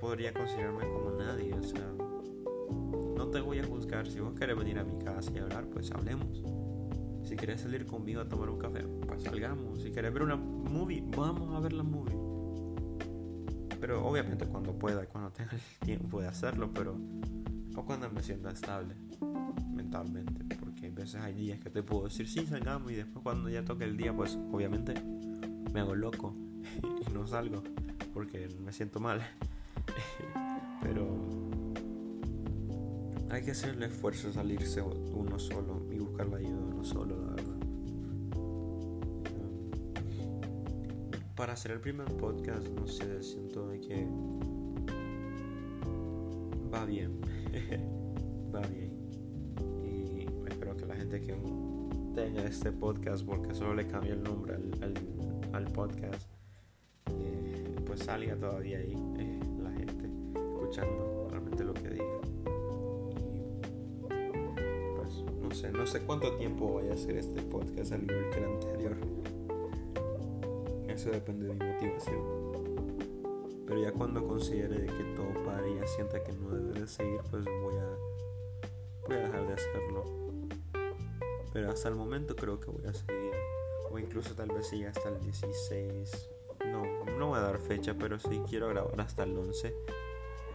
podría 0.00 0.32
considerarme 0.32 0.88
como 0.88 1.10
nadie, 1.18 1.52
o 1.52 1.64
sea, 1.64 1.92
no 3.16 3.28
te 3.28 3.40
voy 3.40 3.58
a 3.58 3.64
juzgar. 3.64 4.06
Si 4.06 4.20
vos 4.20 4.34
querés 4.38 4.56
venir 4.56 4.78
a 4.78 4.84
mi 4.84 4.96
casa 5.00 5.32
y 5.34 5.38
hablar, 5.38 5.66
pues 5.66 5.90
hablemos. 5.90 6.44
Si 7.28 7.36
quieres 7.36 7.60
salir 7.60 7.84
conmigo 7.84 8.22
a 8.22 8.24
tomar 8.26 8.48
un 8.48 8.58
café, 8.58 8.82
pues 9.06 9.22
salgamos. 9.22 9.82
Si 9.82 9.90
quieres 9.90 10.14
ver 10.14 10.22
una 10.22 10.36
movie, 10.36 11.04
vamos 11.14 11.54
a 11.54 11.60
ver 11.60 11.74
la 11.74 11.82
movie. 11.82 12.16
Pero 13.78 14.06
obviamente 14.06 14.46
cuando 14.46 14.72
pueda, 14.72 15.04
cuando 15.04 15.30
tenga 15.32 15.50
el 15.52 15.86
tiempo 15.86 16.22
de 16.22 16.28
hacerlo, 16.28 16.72
pero 16.72 16.96
o 17.76 17.84
cuando 17.84 18.10
me 18.10 18.22
sienta 18.22 18.50
estable 18.50 18.94
mentalmente, 19.74 20.56
porque 20.56 20.86
a 20.86 20.90
veces 20.90 21.16
hay 21.16 21.34
días 21.34 21.60
que 21.60 21.68
te 21.68 21.82
puedo 21.82 22.04
decir 22.04 22.26
sí 22.26 22.46
salgamos 22.46 22.92
y 22.92 22.94
después 22.94 23.22
cuando 23.22 23.50
ya 23.50 23.62
toque 23.62 23.84
el 23.84 23.98
día, 23.98 24.16
pues 24.16 24.38
obviamente 24.50 24.94
me 25.74 25.80
hago 25.80 25.94
loco 25.94 26.34
y 27.06 27.12
no 27.12 27.26
salgo 27.26 27.62
porque 28.14 28.48
me 28.58 28.72
siento 28.72 29.00
mal. 29.00 29.20
Pero 30.82 31.14
hay 33.30 33.42
que 33.42 33.50
hacerle 33.50 33.86
esfuerzo 33.86 34.32
salirse 34.32 34.80
uno 34.80 35.38
solo 35.38 35.86
la 36.24 36.36
ayuda 36.36 36.64
uno 36.66 36.84
solo, 36.84 37.16
la 37.16 37.30
verdad. 37.32 37.56
Para 41.36 41.52
hacer 41.52 41.72
el 41.72 41.80
primer 41.80 42.08
podcast, 42.16 42.66
no 42.68 42.86
sé, 42.86 43.22
siento 43.22 43.70
que 43.70 44.06
va 46.72 46.84
bien. 46.84 47.20
va 48.54 48.60
bien. 48.62 48.92
Y 49.84 50.26
espero 50.48 50.76
que 50.76 50.86
la 50.86 50.96
gente 50.96 51.20
que 51.20 51.34
tenga 52.14 52.44
este 52.44 52.72
podcast, 52.72 53.24
porque 53.24 53.54
solo 53.54 53.74
le 53.74 53.86
cambia 53.86 54.14
el 54.14 54.22
nombre 54.22 54.56
al, 55.52 55.64
podcast, 55.66 56.28
eh, 57.12 57.76
pues 57.86 58.00
salga 58.00 58.34
todavía 58.36 58.78
ahí. 58.78 58.96
Eh, 59.18 59.38
escuchando 60.68 61.28
realmente 61.30 61.64
lo 61.64 61.72
que 61.72 61.88
diga. 61.88 62.37
No 65.66 65.86
sé 65.86 66.00
cuánto 66.02 66.36
tiempo 66.36 66.68
voy 66.68 66.88
a 66.88 66.92
hacer 66.92 67.16
este 67.16 67.42
podcast 67.42 67.92
al 67.92 68.02
igual 68.02 68.30
que 68.30 68.38
el 68.38 68.44
anterior. 68.44 68.96
Eso 70.88 71.10
depende 71.10 71.48
de 71.48 71.54
mi 71.54 71.72
motivación. 71.72 72.22
Pero 73.66 73.82
ya 73.82 73.92
cuando 73.92 74.26
considere 74.26 74.86
que 74.86 75.04
todo 75.16 75.44
pare 75.44 75.70
y 75.70 75.86
sienta 75.88 76.22
que 76.22 76.32
no 76.32 76.50
debe 76.50 76.80
de 76.80 76.86
seguir, 76.86 77.20
pues 77.30 77.44
voy 77.44 77.74
a, 77.76 77.96
voy 79.06 79.16
a 79.16 79.20
dejar 79.20 79.46
de 79.48 79.54
hacerlo. 79.54 80.04
Pero 81.52 81.70
hasta 81.70 81.88
el 81.88 81.96
momento 81.96 82.36
creo 82.36 82.60
que 82.60 82.70
voy 82.70 82.86
a 82.86 82.94
seguir. 82.94 83.32
O 83.90 83.98
incluso 83.98 84.34
tal 84.34 84.48
vez 84.48 84.68
siga 84.68 84.90
hasta 84.90 85.08
el 85.08 85.20
16. 85.20 86.30
No, 86.66 87.04
no 87.18 87.28
voy 87.28 87.38
a 87.38 87.42
dar 87.42 87.58
fecha, 87.58 87.96
pero 87.98 88.18
sí 88.18 88.40
quiero 88.48 88.68
grabar 88.68 89.00
hasta 89.00 89.24
el 89.24 89.36
11 89.36 89.74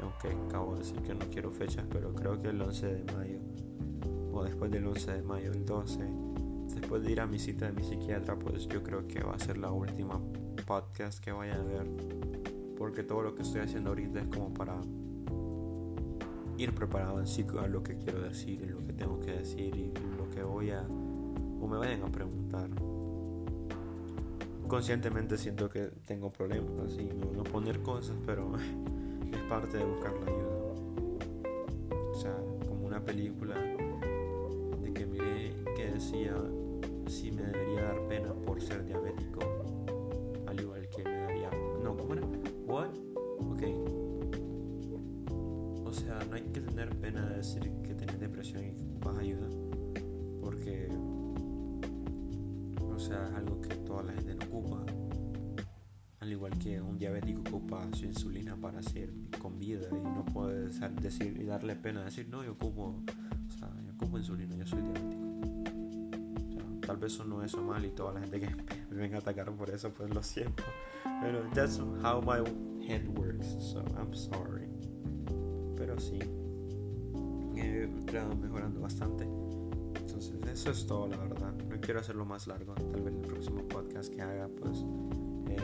aunque 0.04 0.30
acabo 0.48 0.74
de 0.74 0.80
decir 0.80 1.02
que 1.02 1.14
no 1.14 1.26
quiero 1.30 1.52
fechas, 1.52 1.86
pero 1.90 2.14
creo 2.14 2.42
que 2.42 2.50
el 2.50 2.62
11 2.62 2.88
de 2.88 3.14
mayo, 3.14 3.40
o 4.34 4.44
después 4.44 4.72
del 4.72 4.86
11 4.88 5.12
de 5.14 5.22
mayo, 5.22 5.52
el 5.52 5.66
12, 5.66 6.00
después 6.76 7.04
de 7.04 7.12
ir 7.12 7.22
a 7.22 7.28
mi 7.28 7.40
cita 7.40 7.68
de 7.68 7.74
mi 7.74 7.84
psiquiatra, 7.84 8.38
pues 8.38 8.68
yo 8.68 8.82
creo 8.84 9.08
que 9.08 9.22
va 9.24 9.36
a 9.36 9.40
ser 9.40 9.58
la 9.58 9.72
última 9.72 10.20
podcast 10.66 11.24
que 11.24 11.32
vaya 11.32 11.56
a 11.56 11.64
ver, 11.64 11.88
porque 12.78 13.04
todo 13.04 13.22
lo 13.22 13.36
que 13.36 13.44
estoy 13.44 13.62
haciendo 13.62 13.92
ahorita 13.92 14.22
es 14.22 14.28
como 14.28 14.54
para 14.54 14.76
ir 16.58 16.74
preparado 16.74 17.20
en 17.20 17.28
sí 17.28 17.46
a 17.60 17.68
lo 17.68 17.84
que 17.84 17.98
quiero 17.98 18.22
decir 18.22 18.62
y 18.62 18.66
lo 18.68 18.86
que 18.86 18.94
tengo 18.94 19.20
que 19.20 19.32
decir 19.32 19.76
y 19.76 19.94
lo 20.18 20.30
que 20.30 20.44
voy 20.44 20.72
a 20.72 20.84
o 20.84 21.68
me 21.68 21.78
vayan 21.78 22.04
a 22.04 22.12
preguntar. 22.12 22.70
Conscientemente 24.68 25.38
siento 25.38 25.70
que 25.70 25.92
tengo 26.06 26.32
problemas 26.32 26.94
y 26.98 27.06
me 27.06 27.26
voy 27.26 27.40
a 27.40 27.44
poner 27.44 27.82
cosas, 27.82 28.16
pero 28.26 28.52
es 29.32 29.42
parte 29.50 29.78
de 29.78 29.86
buscar 29.86 30.14
la 30.14 30.26
ayuda. 30.26 30.54
O 32.12 32.16
sea, 32.16 32.36
como 32.68 32.86
una 32.86 33.00
película 33.00 33.56
si 37.08 37.32
me 37.32 37.42
debería 37.44 37.84
dar 37.84 38.08
pena 38.08 38.34
por 38.34 38.62
ser 38.62 38.86
diabético, 38.86 39.40
al 40.46 40.60
igual 40.60 40.88
que 40.90 41.04
me 41.04 41.18
daría... 41.18 41.50
No, 41.84 41.98
¿cómo 41.98 42.14
era? 42.14 42.24
¿What? 42.68 42.90
Ok. 43.40 43.64
O 45.86 45.92
sea, 45.92 46.20
no 46.30 46.36
hay 46.36 46.44
que 46.44 46.62
tener 46.62 46.90
pena 47.00 47.28
de 47.30 47.38
decir 47.38 47.72
que 47.84 47.96
tienes 47.96 48.20
depresión 48.20 48.64
y 48.64 48.76
vas 49.00 49.18
ayuda, 49.18 49.48
porque... 50.42 50.88
O 52.80 53.00
sea, 53.00 53.26
es 53.28 53.34
algo 53.34 53.60
que 53.62 53.76
toda 53.78 54.04
la 54.04 54.14
gente 54.14 54.36
no 54.36 54.46
ocupa. 54.46 54.86
Al 56.20 56.32
igual 56.32 56.58
que 56.60 56.80
un 56.80 56.98
diabético 56.98 57.42
ocupa 57.42 57.88
su 57.94 58.06
insulina 58.06 58.56
para 58.56 58.82
ser 58.82 59.12
con 59.42 59.60
vida 59.60 59.88
y 59.92 59.96
no 59.96 60.24
puede 60.26 60.70
decir 61.02 61.38
y 61.40 61.44
darle 61.44 61.76
pena 61.76 62.06
decir, 62.06 62.30
no, 62.30 62.44
yo 62.44 62.54
ocupo, 62.54 63.04
o 63.48 63.52
sea, 63.52 63.70
yo 63.86 63.94
ocupo 63.94 64.18
insulina, 64.18 64.56
yo 64.56 64.66
soy 64.66 64.82
diabético 64.82 65.23
tal 66.86 66.98
vez 66.98 67.20
no 67.26 67.44
es 67.44 67.56
mal 67.58 67.84
y 67.86 67.90
toda 67.90 68.14
la 68.14 68.22
gente 68.22 68.40
que 68.40 68.48
me 68.90 68.98
venga 69.02 69.18
a 69.18 69.20
atacar 69.20 69.52
por 69.52 69.70
eso, 69.70 69.92
pues 69.92 70.14
lo 70.14 70.22
siento. 70.22 70.64
Pero 71.22 71.44
that's 71.54 71.80
how 71.80 72.22
my 72.22 72.44
head 72.86 73.08
works, 73.18 73.48
so 73.60 73.84
I'm 73.98 74.14
sorry. 74.14 74.68
Pero 75.76 76.00
sí, 76.00 76.20
he 77.56 77.84
entrado 77.84 78.36
mejorando 78.36 78.82
bastante. 78.82 79.24
Entonces, 79.96 80.34
eso 80.52 80.72
es 80.72 80.86
todo, 80.86 81.08
la 81.08 81.18
verdad. 81.18 81.54
No 81.70 81.80
quiero 81.80 82.00
hacerlo 82.00 82.26
más 82.26 82.48
largo. 82.48 82.74
Tal 82.76 83.02
vez 83.02 83.14
el 83.14 83.22
próximo 83.22 83.68
podcast 83.68 84.14
que 84.14 84.22
haga, 84.22 84.48
pues, 84.48 84.86
eh, 85.50 85.58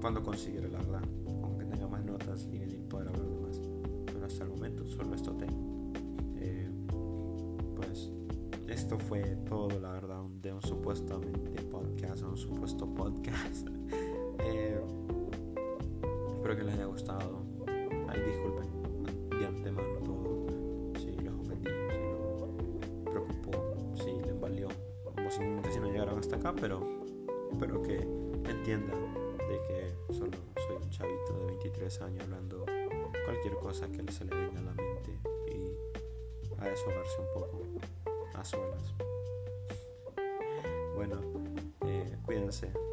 cuando 0.00 0.22
consiga, 0.22 0.62
la 0.62 0.78
verdad. 0.78 1.02
Aunque 1.42 1.64
tenga 1.64 1.86
más 1.88 2.04
notas 2.04 2.48
y 2.52 2.58
poder 2.88 3.08
hablar 3.08 3.26
de 3.26 3.40
más. 3.40 3.60
Pero 4.06 4.26
hasta 4.26 4.44
el 4.44 4.50
momento 4.50 4.86
solo 4.86 5.14
esto 5.14 5.32
tengo. 5.32 5.69
Esto 8.70 8.98
fue 8.98 9.22
todo, 9.48 9.80
la 9.80 9.92
verdad, 9.92 10.22
de 10.40 10.52
un 10.52 10.62
supuestamente 10.62 11.62
podcast, 11.62 12.22
un 12.22 12.36
supuesto 12.36 12.86
podcast. 12.94 13.68
Eh, 14.42 14.80
espero 16.34 16.56
que 16.56 16.64
les 16.64 16.74
haya 16.74 16.86
gustado. 16.86 17.42
Ay, 18.08 18.20
disculpen 18.22 19.28
de 19.38 19.46
antemano 19.46 19.98
todo. 20.02 20.46
Si 20.98 21.12
los 21.12 21.34
ofendí, 21.34 21.68
si 21.68 21.98
los 21.98 23.10
preocupó, 23.10 23.52
si 23.96 24.12
les 24.26 24.40
valió. 24.40 24.68
Posiblemente 25.14 25.70
si 25.70 25.78
no 25.78 25.88
llegaron 25.88 26.18
hasta 26.18 26.36
acá, 26.36 26.54
pero 26.58 26.80
espero 27.52 27.82
que 27.82 27.96
entiendan 27.96 29.14
de 29.36 29.60
que 29.68 30.14
solo 30.14 30.38
soy 30.66 30.76
un 30.82 30.88
chavito 30.88 31.38
de 31.40 31.46
23 31.48 32.00
años 32.00 32.24
hablando 32.24 32.64
cualquier 33.26 33.54
cosa 33.56 33.88
que 33.88 34.10
se 34.10 34.24
le 34.24 34.34
venga 34.34 34.58
a 34.58 34.62
la 34.62 34.72
mente 34.72 35.18
y 35.48 35.76
a 36.58 36.64
deshogarse 36.64 37.20
un 37.20 37.26
poco 37.34 37.59
a 42.62 42.89